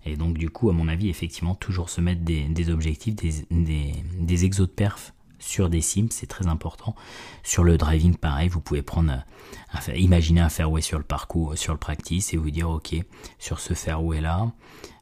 Et 0.07 0.16
donc 0.16 0.38
du 0.38 0.49
coup, 0.49 0.71
à 0.71 0.73
mon 0.73 0.87
avis, 0.87 1.09
effectivement, 1.09 1.57
toujours 1.57 1.90
se 1.90 2.00
mettre 2.00 2.21
des, 2.21 2.45
des 2.45 2.71
objectifs, 2.71 3.16
des, 3.16 3.45
des, 3.50 3.95
des 4.21 4.45
exos 4.45 4.69
de 4.69 4.73
perf 4.73 5.12
sur 5.43 5.69
des 5.69 5.81
sims, 5.81 6.09
c'est 6.11 6.27
très 6.27 6.47
important. 6.47 6.95
Sur 7.43 7.65
le 7.65 7.77
driving, 7.77 8.17
pareil, 8.17 8.49
vous 8.49 8.61
pouvez 8.61 8.83
prendre, 8.83 9.13
un, 9.13 9.93
imaginer 9.95 10.41
un 10.41 10.49
fairway 10.49 10.81
sur 10.81 10.99
le 10.99 11.05
parcours, 11.05 11.59
sur 11.59 11.73
le 11.73 11.79
practice 11.79 12.33
et 12.33 12.37
vous 12.37 12.51
dire, 12.51 12.71
ok, 12.71 12.95
sur 13.39 13.61
ce 13.61 13.75
fairway 13.75 14.21
là, 14.21 14.53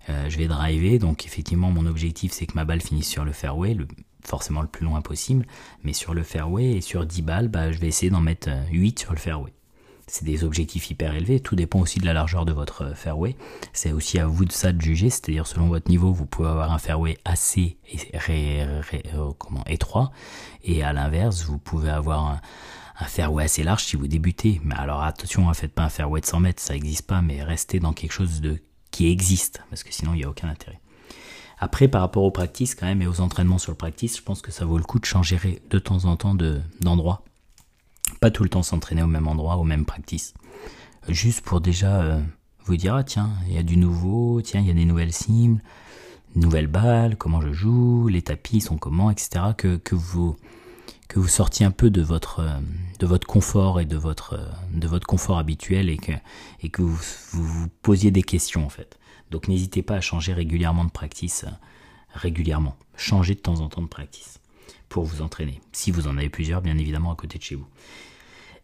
euh, 0.09 0.29
je 0.29 0.39
vais 0.39 0.49
driver. 0.49 0.99
Donc 0.99 1.27
effectivement, 1.27 1.71
mon 1.71 1.87
objectif, 1.87 2.33
c'est 2.33 2.47
que 2.47 2.55
ma 2.55 2.65
balle 2.65 2.81
finisse 2.81 3.09
sur 3.09 3.25
le 3.25 3.33
fairway, 3.33 3.75
le, 3.75 3.87
forcément 4.25 4.63
le 4.63 4.69
plus 4.69 4.85
loin 4.85 5.03
possible. 5.03 5.47
Mais 5.85 5.93
sur 5.93 6.15
le 6.15 6.23
fairway 6.23 6.73
et 6.73 6.81
sur 6.81 7.05
10 7.05 7.23
balles, 7.23 7.49
bah, 7.49 7.71
je 7.71 7.79
vais 7.79 7.89
essayer 7.89 8.11
d'en 8.11 8.21
mettre 8.21 8.51
8 8.71 8.99
euh, 8.99 9.01
sur 9.01 9.13
le 9.13 9.19
fairway 9.19 9.53
c'est 10.11 10.25
des 10.25 10.43
objectifs 10.43 10.91
hyper 10.91 11.15
élevés. 11.15 11.39
Tout 11.39 11.54
dépend 11.54 11.78
aussi 11.78 12.00
de 12.00 12.04
la 12.06 12.13
largeur 12.13 12.45
de 12.45 12.52
votre 12.52 12.82
euh, 12.82 12.95
fairway. 12.95 13.37
C'est 13.73 13.93
aussi 13.93 14.19
à 14.19 14.26
vous 14.26 14.45
de 14.45 14.52
ça 14.52 14.73
de 14.73 14.80
juger. 14.80 15.08
C'est-à-dire 15.08 15.47
selon 15.47 15.69
votre 15.69 15.89
niveau, 15.89 16.13
vous 16.13 16.26
pouvez 16.26 16.49
avoir 16.49 16.73
un 16.73 16.78
fairway 16.78 17.17
assez 17.25 17.78
euh, 18.28 18.82
comment, 19.39 19.65
étroit, 19.67 20.11
et 20.65 20.82
à 20.82 20.93
l'inverse, 20.93 21.45
vous 21.45 21.58
pouvez 21.58 21.91
avoir 21.91 22.26
un, 22.26 22.41
fairway 23.06 23.45
assez 23.45 23.63
large 23.63 23.85
si 23.85 23.97
vous 23.97 24.08
débutez. 24.08 24.61
Mais 24.65 24.75
alors 24.75 25.02
attention, 25.02 25.45
ne 25.45 25.50
hein, 25.50 25.54
faites 25.54 25.73
pas 25.73 25.85
un 25.85 25.89
fairway 25.89 26.21
de 26.21 26.26
100 26.26 26.41
mètres, 26.41 26.63
ça 26.63 26.75
n'existe 26.75 27.06
pas, 27.06 27.23
mais 27.23 27.43
restez 27.43 27.78
dans 27.78 27.93
quelque 27.93 28.13
chose 28.13 28.41
de 28.41 28.61
qui 28.91 29.11
existe, 29.11 29.63
parce 29.71 29.85
que 29.85 29.93
sinon 29.93 30.13
il 30.13 30.19
n'y 30.19 30.25
a 30.25 30.28
aucun 30.28 30.49
intérêt. 30.49 30.80
Après, 31.58 31.89
par 31.89 32.00
rapport 32.00 32.25
aux 32.25 32.30
practices 32.30 32.75
quand 32.75 32.87
même 32.87 33.00
et 33.00 33.06
aux 33.06 33.21
entraînements 33.21 33.58
sur 33.58 33.71
le 33.71 33.76
practice, 33.76 34.17
je 34.17 34.23
pense 34.23 34.43
que 34.43 34.50
ça 34.50 34.65
vaut 34.65 34.76
le 34.76 34.85
coup 34.85 34.99
de 34.99 35.04
changer 35.04 35.63
de 35.71 35.78
temps 35.78 36.04
en 36.04 36.17
temps 36.17 36.35
d'endroit 36.80 37.23
pas 38.21 38.30
tout 38.30 38.43
le 38.43 38.49
temps 38.50 38.63
s'entraîner 38.63 39.02
au 39.02 39.06
même 39.06 39.26
endroit, 39.26 39.56
au 39.56 39.65
même 39.65 39.85
practice. 39.85 40.35
Juste 41.09 41.41
pour 41.41 41.61
déjà 41.61 42.02
euh, 42.02 42.21
vous 42.65 42.76
dire, 42.76 42.95
ah 42.95 43.04
tiens, 43.04 43.30
il 43.49 43.54
y 43.54 43.59
a 43.59 43.63
du 43.63 43.76
nouveau, 43.76 44.43
tiens, 44.43 44.61
il 44.61 44.67
y 44.67 44.71
a 44.71 44.75
des 44.75 44.85
nouvelles 44.85 45.13
cibles, 45.13 45.63
nouvelles 46.37 46.67
balles, 46.67 47.17
comment 47.17 47.41
je 47.41 47.52
joue, 47.52 48.09
les 48.09 48.23
tapis 48.23 48.61
sont 48.61 48.76
comment, 48.76 49.11
etc. 49.11 49.47
Que, 49.56 49.76
que 49.76 49.95
vous 49.95 50.37
que 51.09 51.19
vous 51.19 51.28
sortiez 51.28 51.67
un 51.67 51.73
peu 51.73 51.91
de 51.91 52.02
votre 52.02 52.41
euh, 52.41 52.61
de 53.00 53.06
votre 53.06 53.26
confort 53.26 53.80
et 53.80 53.85
de 53.85 53.97
votre 53.97 54.35
euh, 54.35 54.47
de 54.73 54.87
votre 54.87 55.06
confort 55.06 55.39
habituel 55.39 55.89
et 55.89 55.97
que 55.97 56.13
et 56.63 56.69
que 56.69 56.83
vous 56.83 56.97
vous, 57.33 57.69
posiez 57.83 58.13
des 58.13 58.23
questions 58.23 58.65
en 58.65 58.69
fait. 58.69 58.99
Donc 59.30 59.49
n'hésitez 59.49 59.83
pas 59.83 59.97
à 59.97 60.00
changer 60.00 60.33
régulièrement 60.33 60.85
de 60.85 60.91
practice, 60.91 61.47
régulièrement. 62.15 62.76
Changez 62.97 63.35
de 63.35 63.41
temps 63.41 63.61
en 63.61 63.69
temps 63.69 63.83
de 63.83 63.89
practice 63.89 64.40
pour 64.89 65.04
vous 65.04 65.23
entraîner. 65.23 65.61
Si 65.73 65.91
vous 65.91 66.06
en 66.06 66.17
avez 66.17 66.28
plusieurs, 66.28 66.63
bien 66.63 66.78
évidemment, 66.78 67.13
à 67.13 67.17
côté 67.17 67.39
de 67.39 67.43
chez 67.43 67.54
vous. 67.54 67.67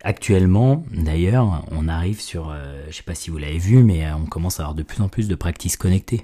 Actuellement, 0.02 0.84
d'ailleurs, 0.92 1.64
on 1.70 1.88
arrive 1.88 2.20
sur, 2.20 2.50
euh, 2.50 2.84
je 2.88 2.96
sais 2.96 3.02
pas 3.02 3.14
si 3.14 3.30
vous 3.30 3.38
l'avez 3.38 3.58
vu, 3.58 3.82
mais 3.82 4.06
euh, 4.06 4.14
on 4.16 4.26
commence 4.26 4.60
à 4.60 4.64
avoir 4.64 4.74
de 4.74 4.82
plus 4.82 5.02
en 5.02 5.08
plus 5.08 5.26
de 5.28 5.34
practices 5.34 5.76
connectées. 5.76 6.22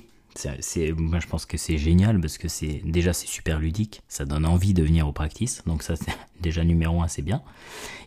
Moi, 0.97 1.21
je 1.21 1.27
pense 1.27 1.47
que 1.47 1.57
c'est 1.57 1.79
génial 1.79 2.21
parce 2.21 2.39
que 2.39 2.49
c'est 2.49 2.81
déjà 2.85 3.13
c'est 3.13 3.27
super 3.27 3.59
ludique, 3.59 4.03
ça 4.09 4.25
donne 4.25 4.47
envie 4.47 4.73
de 4.73 4.83
venir 4.83 5.07
aux 5.07 5.13
practices, 5.13 5.63
donc 5.67 5.83
ça 5.83 5.97
c'est 5.97 6.13
déjà 6.41 6.65
numéro 6.65 7.03
un, 7.03 7.09
c'est 7.09 7.23
bien. 7.23 7.43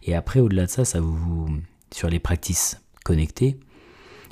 Et 0.03 0.15
après, 0.15 0.39
au-delà 0.39 0.65
de 0.65 0.71
ça, 0.71 0.85
ça 0.85 1.01
vous 1.01 1.49
sur 1.91 2.09
les 2.09 2.19
practices 2.19 2.81
connectées, 3.03 3.57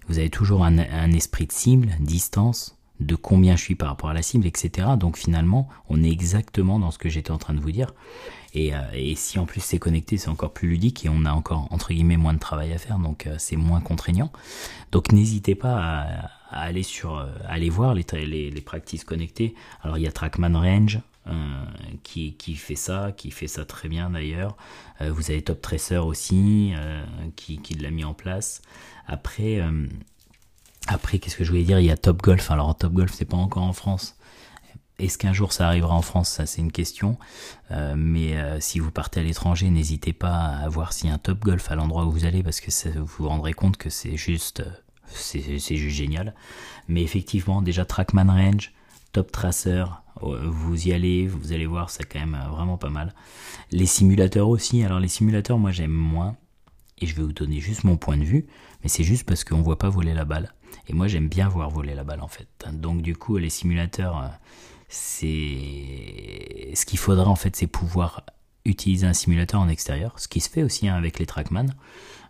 vous 0.07 0.19
avez 0.19 0.29
toujours 0.29 0.65
un, 0.65 0.79
un 0.79 1.11
esprit 1.11 1.45
de 1.45 1.51
cible, 1.51 1.89
distance, 1.99 2.77
de 2.99 3.15
combien 3.15 3.55
je 3.55 3.61
suis 3.61 3.75
par 3.75 3.89
rapport 3.89 4.09
à 4.09 4.13
la 4.13 4.21
cible, 4.21 4.45
etc. 4.47 4.89
Donc 4.97 5.17
finalement, 5.17 5.67
on 5.89 6.03
est 6.03 6.11
exactement 6.11 6.79
dans 6.79 6.91
ce 6.91 6.97
que 6.97 7.09
j'étais 7.09 7.31
en 7.31 7.37
train 7.37 7.53
de 7.53 7.59
vous 7.59 7.71
dire. 7.71 7.93
Et, 8.53 8.75
euh, 8.75 8.79
si 9.15 9.39
en 9.39 9.45
plus 9.45 9.61
c'est 9.61 9.79
connecté, 9.79 10.17
c'est 10.17 10.29
encore 10.29 10.53
plus 10.53 10.69
ludique 10.69 11.05
et 11.05 11.09
on 11.09 11.25
a 11.25 11.31
encore 11.31 11.67
entre 11.71 11.89
guillemets 11.93 12.17
moins 12.17 12.33
de 12.33 12.39
travail 12.39 12.71
à 12.71 12.77
faire, 12.77 12.99
donc 12.99 13.25
euh, 13.25 13.35
c'est 13.39 13.55
moins 13.55 13.81
contraignant. 13.81 14.31
Donc 14.91 15.11
n'hésitez 15.11 15.55
pas 15.55 15.75
à, 15.75 16.29
aller 16.51 16.83
sur, 16.83 17.17
euh, 17.17 17.25
aller 17.47 17.69
voir 17.69 17.95
les, 17.95 18.05
les, 18.13 18.51
les 18.51 18.61
practices 18.61 19.03
connectées. 19.03 19.55
Alors 19.81 19.97
il 19.97 20.03
y 20.03 20.07
a 20.07 20.11
Trackman 20.11 20.53
Range, 20.53 20.99
qui, 22.03 22.33
qui, 22.33 22.55
fait 22.55 22.75
ça, 22.75 23.13
qui 23.15 23.31
fait 23.31 23.47
ça 23.47 23.63
très 23.63 23.87
bien 23.87 24.09
d'ailleurs. 24.09 24.57
vous 24.99 25.31
avez 25.31 25.41
Top 25.41 25.61
Tracer 25.61 25.99
aussi, 25.99 26.73
qui, 27.37 27.59
qui 27.59 27.75
l'a 27.75 27.91
mis 27.91 28.03
en 28.03 28.13
place. 28.13 28.61
Après, 29.07 29.61
après, 30.87 31.19
qu'est-ce 31.19 31.37
que 31.37 31.43
je 31.43 31.49
voulais 31.49 31.63
dire? 31.63 31.79
Il 31.79 31.85
y 31.85 31.91
a 31.91 31.97
Top 31.97 32.21
Golf. 32.21 32.51
Alors, 32.51 32.75
Top 32.77 32.93
Golf, 32.93 33.13
c'est 33.13 33.25
pas 33.25 33.37
encore 33.37 33.63
en 33.63 33.73
France. 33.73 34.15
Est-ce 34.99 35.17
qu'un 35.17 35.33
jour 35.33 35.53
ça 35.53 35.67
arrivera 35.67 35.95
en 35.95 36.01
France? 36.01 36.29
Ça, 36.29 36.45
c'est 36.45 36.61
une 36.61 36.71
question. 36.71 37.17
Euh, 37.71 37.95
mais 37.97 38.37
euh, 38.37 38.59
si 38.59 38.79
vous 38.79 38.91
partez 38.91 39.21
à 39.21 39.23
l'étranger, 39.23 39.69
n'hésitez 39.69 40.13
pas 40.13 40.35
à 40.35 40.69
voir 40.69 40.93
s'il 40.93 41.09
y 41.09 41.11
a 41.11 41.15
un 41.15 41.19
Top 41.19 41.39
Golf 41.39 41.71
à 41.71 41.75
l'endroit 41.75 42.05
où 42.05 42.11
vous 42.11 42.25
allez, 42.25 42.43
parce 42.43 42.59
que 42.59 42.69
vous 42.99 43.05
vous 43.05 43.27
rendrez 43.27 43.53
compte 43.53 43.77
que 43.77 43.89
c'est 43.89 44.17
juste, 44.17 44.59
euh, 44.59 44.71
c'est 45.07 45.75
juste 45.75 45.95
génial. 45.95 46.35
Mais 46.87 47.01
effectivement, 47.01 47.61
déjà 47.61 47.85
Trackman 47.85 48.27
Range, 48.27 48.71
Top 49.13 49.31
Tracer, 49.31 49.85
vous 50.21 50.87
y 50.87 50.93
allez, 50.93 51.27
vous 51.27 51.53
allez 51.53 51.65
voir, 51.65 51.89
c'est 51.89 52.03
quand 52.03 52.19
même 52.19 52.37
vraiment 52.51 52.77
pas 52.77 52.89
mal. 52.89 53.13
Les 53.71 53.85
simulateurs 53.85 54.47
aussi. 54.47 54.83
Alors 54.83 54.99
les 54.99 55.07
simulateurs, 55.07 55.57
moi 55.57 55.71
j'aime 55.71 55.91
moins. 55.91 56.35
Et 56.99 57.07
je 57.07 57.15
vais 57.15 57.23
vous 57.23 57.33
donner 57.33 57.59
juste 57.59 57.83
mon 57.83 57.97
point 57.97 58.17
de 58.17 58.23
vue, 58.23 58.45
mais 58.81 58.89
c'est 58.89 59.03
juste 59.03 59.25
parce 59.25 59.43
qu'on 59.43 59.61
voit 59.61 59.79
pas 59.79 59.89
voler 59.89 60.13
la 60.13 60.23
balle. 60.23 60.53
Et 60.87 60.93
moi, 60.93 61.07
j'aime 61.07 61.27
bien 61.27 61.47
voir 61.47 61.69
voler 61.69 61.95
la 61.95 62.03
balle, 62.03 62.21
en 62.21 62.27
fait. 62.27 62.47
Donc, 62.71 63.01
du 63.01 63.15
coup, 63.15 63.37
les 63.37 63.49
simulateurs, 63.49 64.17
euh, 64.17 64.27
c'est. 64.89 66.71
Ce 66.75 66.85
qu'il 66.85 66.99
faudra, 66.99 67.27
en 67.27 67.35
fait, 67.35 67.55
c'est 67.55 67.67
pouvoir 67.67 68.23
utiliser 68.65 69.05
un 69.07 69.13
simulateur 69.13 69.59
en 69.59 69.69
extérieur, 69.69 70.17
ce 70.17 70.27
qui 70.27 70.39
se 70.39 70.49
fait 70.49 70.63
aussi 70.63 70.87
hein, 70.87 70.95
avec 70.95 71.19
les 71.19 71.25
Trackman. 71.25 71.67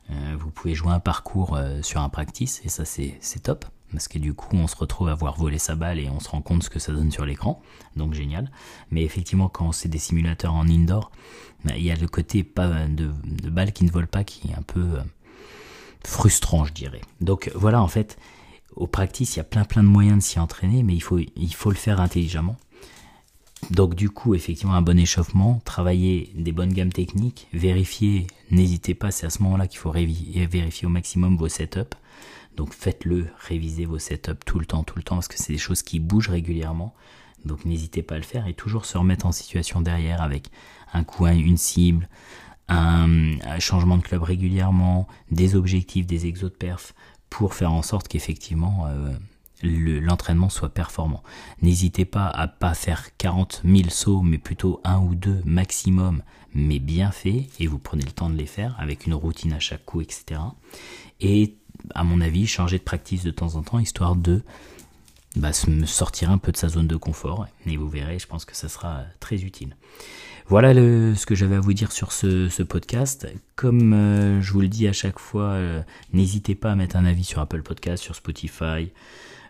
Euh, 0.09 0.35
vous 0.37 0.49
pouvez 0.49 0.75
jouer 0.75 0.91
un 0.91 0.99
parcours 0.99 1.55
euh, 1.55 1.81
sur 1.81 2.01
un 2.01 2.09
practice, 2.09 2.61
et 2.65 2.69
ça, 2.69 2.85
c'est 2.85 3.19
top. 3.41 3.65
parce 3.91 4.07
que 4.07 4.17
du 4.19 4.33
coup 4.33 4.55
on 4.57 4.67
se 4.67 4.75
retrouve 4.75 5.07
à 5.07 5.15
voir 5.15 5.37
voler 5.37 5.59
sa 5.59 5.75
balle 5.75 5.99
et 5.99 6.09
on 6.09 6.19
se 6.19 6.29
rend 6.29 6.41
compte 6.41 6.63
ce 6.63 6.69
que 6.69 6.79
ça 6.79 6.91
donne 6.91 7.11
sur 7.11 7.25
l'écran, 7.25 7.61
donc 7.95 8.13
génial. 8.13 8.51
Mais 8.91 9.03
effectivement 9.03 9.47
quand 9.47 9.71
c'est 9.71 9.89
des 9.89 9.99
simulateurs 9.99 10.53
en 10.53 10.67
indoor, 10.67 11.11
bah, 11.63 11.73
il 11.77 11.83
y 11.83 11.91
a 11.91 11.95
le 11.95 12.07
côté 12.07 12.43
pas 12.43 12.87
de, 12.87 13.11
de 13.23 13.49
balle 13.49 13.71
qui 13.71 13.85
ne 13.85 13.91
vole 13.91 14.07
pas 14.07 14.23
qui 14.23 14.49
est 14.49 14.55
un 14.55 14.63
peu 14.63 14.97
frustrant 16.05 16.65
je 16.65 16.73
dirais. 16.73 17.01
Donc 17.21 17.51
voilà 17.55 17.81
en 17.81 17.87
fait, 17.87 18.17
au 18.75 18.87
practice 18.87 19.35
il 19.35 19.37
y 19.37 19.41
a 19.41 19.45
plein 19.45 19.65
plein 19.65 19.83
de 19.83 19.87
moyens 19.87 20.17
de 20.17 20.23
s'y 20.23 20.39
entraîner, 20.39 20.83
mais 20.83 20.95
il 20.95 21.01
faut, 21.01 21.17
le 21.69 21.75
faire 21.75 21.99
intelligemment. 22.01 22.57
Donc 23.71 23.95
du 23.95 24.09
coup, 24.09 24.35
effectivement, 24.35 24.73
un 24.73 24.81
bon 24.81 24.99
échauffement, 24.99 25.61
travailler 25.63 26.31
des 26.35 26.51
bonnes 26.51 26.73
gammes 26.73 26.91
techniques, 26.91 27.47
vérifier, 27.53 28.27
n'hésitez 28.51 28.93
pas, 28.93 29.09
c'est 29.09 29.25
à 29.25 29.29
ce 29.29 29.41
moment-là 29.43 29.67
qu'il 29.67 29.79
faut 29.79 29.91
vérifier 29.91 30.85
au 30.85 30.89
maximum 30.89 31.37
vos 31.37 31.47
setups. 31.47 31.95
Donc 32.57 32.73
faites-le, 32.73 33.27
révisez 33.47 33.85
vos 33.85 33.99
setups 33.99 34.43
tout 34.45 34.59
le 34.59 34.65
temps, 34.65 34.83
tout 34.83 34.97
le 34.97 35.03
temps, 35.03 35.15
parce 35.15 35.27
que 35.27 35.37
c'est 35.37 35.53
des 35.53 35.59
choses 35.59 35.81
qui 35.81 35.99
bougent 35.99 36.29
régulièrement. 36.29 36.93
Donc 37.45 37.65
n'hésitez 37.65 38.03
pas 38.03 38.15
à 38.15 38.17
le 38.17 38.23
faire 38.23 38.47
et 38.47 38.53
toujours 38.53 38.85
se 38.85 38.97
remettre 38.97 39.25
en 39.25 39.31
situation 39.31 39.81
derrière 39.81 40.21
avec 40.21 40.49
un 40.93 41.03
coin, 41.03 41.33
une 41.33 41.57
cible, 41.57 42.07
un, 42.69 43.59
changement 43.59 43.97
de 43.97 44.03
club 44.03 44.23
régulièrement, 44.23 45.07
des 45.31 45.55
objectifs, 45.55 46.05
des 46.05 46.25
exos 46.25 46.51
de 46.51 46.55
perf, 46.55 46.93
pour 47.29 47.53
faire 47.53 47.73
en 47.73 47.81
sorte 47.81 48.07
qu'effectivement 48.07 48.85
euh, 48.87 49.13
l'entraînement 49.63 50.49
soit 50.49 50.69
performant. 50.69 51.23
N'hésitez 51.61 52.05
pas 52.05 52.27
à 52.27 52.47
pas 52.47 52.73
faire 52.73 53.15
40 53.17 53.61
000 53.65 53.89
sauts, 53.89 54.21
mais 54.21 54.37
plutôt 54.37 54.81
un 54.83 54.99
ou 54.99 55.15
deux 55.15 55.41
maximum, 55.45 56.23
mais 56.53 56.79
bien 56.79 57.11
fait, 57.11 57.47
et 57.59 57.67
vous 57.67 57.79
prenez 57.79 58.03
le 58.03 58.11
temps 58.11 58.29
de 58.29 58.35
les 58.35 58.45
faire 58.45 58.75
avec 58.79 59.05
une 59.07 59.13
routine 59.13 59.53
à 59.53 59.59
chaque 59.59 59.85
coup, 59.85 60.01
etc. 60.01 60.41
Et 61.21 61.55
à 61.95 62.03
mon 62.03 62.21
avis, 62.21 62.47
changer 62.47 62.77
de 62.77 62.83
practice 62.83 63.23
de 63.23 63.31
temps 63.31 63.55
en 63.55 63.63
temps, 63.63 63.79
histoire 63.79 64.15
de 64.15 64.43
bah, 65.35 65.51
me 65.67 65.85
sortir 65.85 66.31
un 66.31 66.37
peu 66.37 66.51
de 66.51 66.57
sa 66.57 66.69
zone 66.69 66.87
de 66.87 66.95
confort. 66.95 67.47
Et 67.65 67.77
vous 67.77 67.89
verrez, 67.89 68.19
je 68.19 68.27
pense 68.27 68.45
que 68.45 68.55
ça 68.55 68.69
sera 68.69 69.03
très 69.19 69.43
utile. 69.43 69.75
Voilà 70.47 70.73
ce 70.73 71.25
que 71.25 71.35
j'avais 71.35 71.55
à 71.55 71.59
vous 71.59 71.73
dire 71.73 71.91
sur 71.91 72.11
ce, 72.11 72.63
podcast. 72.63 73.27
Comme 73.55 73.93
euh, 73.93 74.41
je 74.41 74.51
vous 74.51 74.61
le 74.61 74.67
dis 74.67 74.87
à 74.87 74.93
chaque 74.93 75.19
fois, 75.19 75.51
euh, 75.51 75.81
n'hésitez 76.11 76.55
pas 76.55 76.71
à 76.71 76.75
mettre 76.75 76.97
un 76.97 77.05
avis 77.05 77.23
sur 77.23 77.39
Apple 77.39 77.61
Podcast, 77.61 78.03
sur 78.03 78.15
Spotify, 78.15 78.91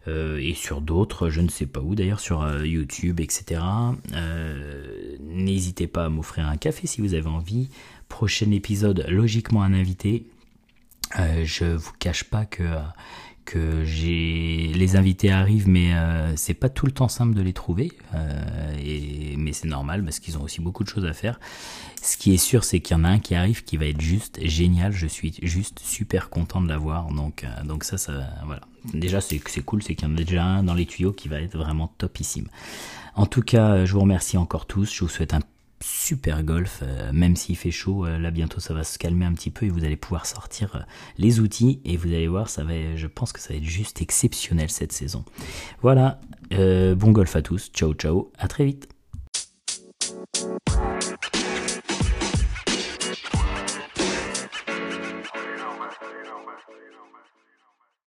euh, 0.07 0.37
et 0.37 0.53
sur 0.53 0.81
d'autres, 0.81 1.29
je 1.29 1.41
ne 1.41 1.47
sais 1.47 1.65
pas 1.65 1.79
où 1.79 1.95
d'ailleurs, 1.95 2.19
sur 2.19 2.41
euh, 2.41 2.65
YouTube, 2.65 3.19
etc. 3.19 3.61
Euh, 4.13 5.15
n'hésitez 5.21 5.87
pas 5.87 6.05
à 6.05 6.09
m'offrir 6.09 6.47
un 6.47 6.57
café 6.57 6.87
si 6.87 7.01
vous 7.01 7.13
avez 7.13 7.29
envie. 7.29 7.69
Prochain 8.09 8.51
épisode, 8.51 9.05
logiquement 9.07 9.63
un 9.63 9.73
invité. 9.73 10.27
je 11.15 11.75
vous 11.75 11.93
cache 11.99 12.25
pas 12.25 12.45
que 12.45 12.63
que 13.45 13.83
j'ai 13.83 14.71
les 14.73 14.95
invités 14.95 15.31
arrivent 15.31 15.67
mais 15.67 15.93
euh, 15.93 16.35
c'est 16.35 16.53
pas 16.53 16.69
tout 16.69 16.85
le 16.85 16.91
temps 16.91 17.07
simple 17.07 17.33
de 17.33 17.41
les 17.41 17.53
trouver 17.53 17.91
euh, 18.13 18.75
et, 18.79 19.35
mais 19.37 19.53
c'est 19.53 19.67
normal 19.67 20.03
parce 20.03 20.19
qu'ils 20.19 20.37
ont 20.37 20.43
aussi 20.43 20.61
beaucoup 20.61 20.83
de 20.83 20.89
choses 20.89 21.05
à 21.05 21.13
faire. 21.13 21.39
Ce 22.01 22.17
qui 22.17 22.33
est 22.33 22.37
sûr 22.37 22.63
c'est 22.63 22.79
qu'il 22.79 22.97
y 22.97 22.99
en 22.99 23.03
a 23.03 23.09
un 23.09 23.19
qui 23.19 23.35
arrive 23.35 23.63
qui 23.63 23.77
va 23.77 23.85
être 23.85 24.01
juste 24.01 24.39
génial. 24.45 24.91
Je 24.91 25.07
suis 25.07 25.33
juste 25.41 25.79
super 25.79 26.29
content 26.29 26.61
de 26.61 26.67
l'avoir. 26.67 27.11
Donc 27.11 27.43
euh, 27.43 27.63
donc 27.63 27.83
ça 27.83 27.97
ça 27.97 28.27
voilà. 28.45 28.61
Déjà 28.93 29.21
c'est 29.21 29.41
c'est 29.47 29.63
cool 29.63 29.83
c'est 29.83 29.95
qu'il 29.95 30.07
y 30.07 30.11
en 30.11 30.17
a 30.17 30.23
déjà 30.23 30.43
un 30.43 30.63
dans 30.63 30.73
les 30.73 30.85
tuyaux 30.85 31.13
qui 31.13 31.27
va 31.27 31.41
être 31.41 31.57
vraiment 31.57 31.87
topissime. 31.97 32.47
En 33.15 33.25
tout 33.25 33.41
cas 33.41 33.85
je 33.85 33.93
vous 33.93 34.01
remercie 34.01 34.37
encore 34.37 34.65
tous. 34.65 34.93
Je 34.93 35.01
vous 35.01 35.09
souhaite 35.09 35.33
un 35.33 35.41
super 35.83 36.43
golf, 36.43 36.79
euh, 36.81 37.11
même 37.13 37.35
s'il 37.35 37.57
fait 37.57 37.71
chaud, 37.71 38.05
euh, 38.05 38.17
là 38.17 38.31
bientôt 38.31 38.59
ça 38.59 38.73
va 38.73 38.83
se 38.83 38.97
calmer 38.97 39.25
un 39.25 39.33
petit 39.33 39.49
peu 39.49 39.65
et 39.65 39.69
vous 39.69 39.83
allez 39.83 39.97
pouvoir 39.97 40.25
sortir 40.25 40.75
euh, 40.75 40.79
les 41.17 41.39
outils 41.39 41.81
et 41.85 41.97
vous 41.97 42.07
allez 42.07 42.27
voir, 42.27 42.49
ça 42.49 42.63
va, 42.63 42.73
je 42.95 43.07
pense 43.07 43.33
que 43.33 43.39
ça 43.39 43.49
va 43.49 43.55
être 43.55 43.63
juste 43.63 44.01
exceptionnel 44.01 44.69
cette 44.69 44.91
saison. 44.91 45.25
Voilà, 45.81 46.19
bon 46.51 47.11
golf 47.11 47.35
à 47.35 47.41
tous, 47.41 47.69
ciao 47.73 47.93
ciao, 47.93 48.31
à 48.37 48.47
très 48.47 48.65
vite. 48.65 48.92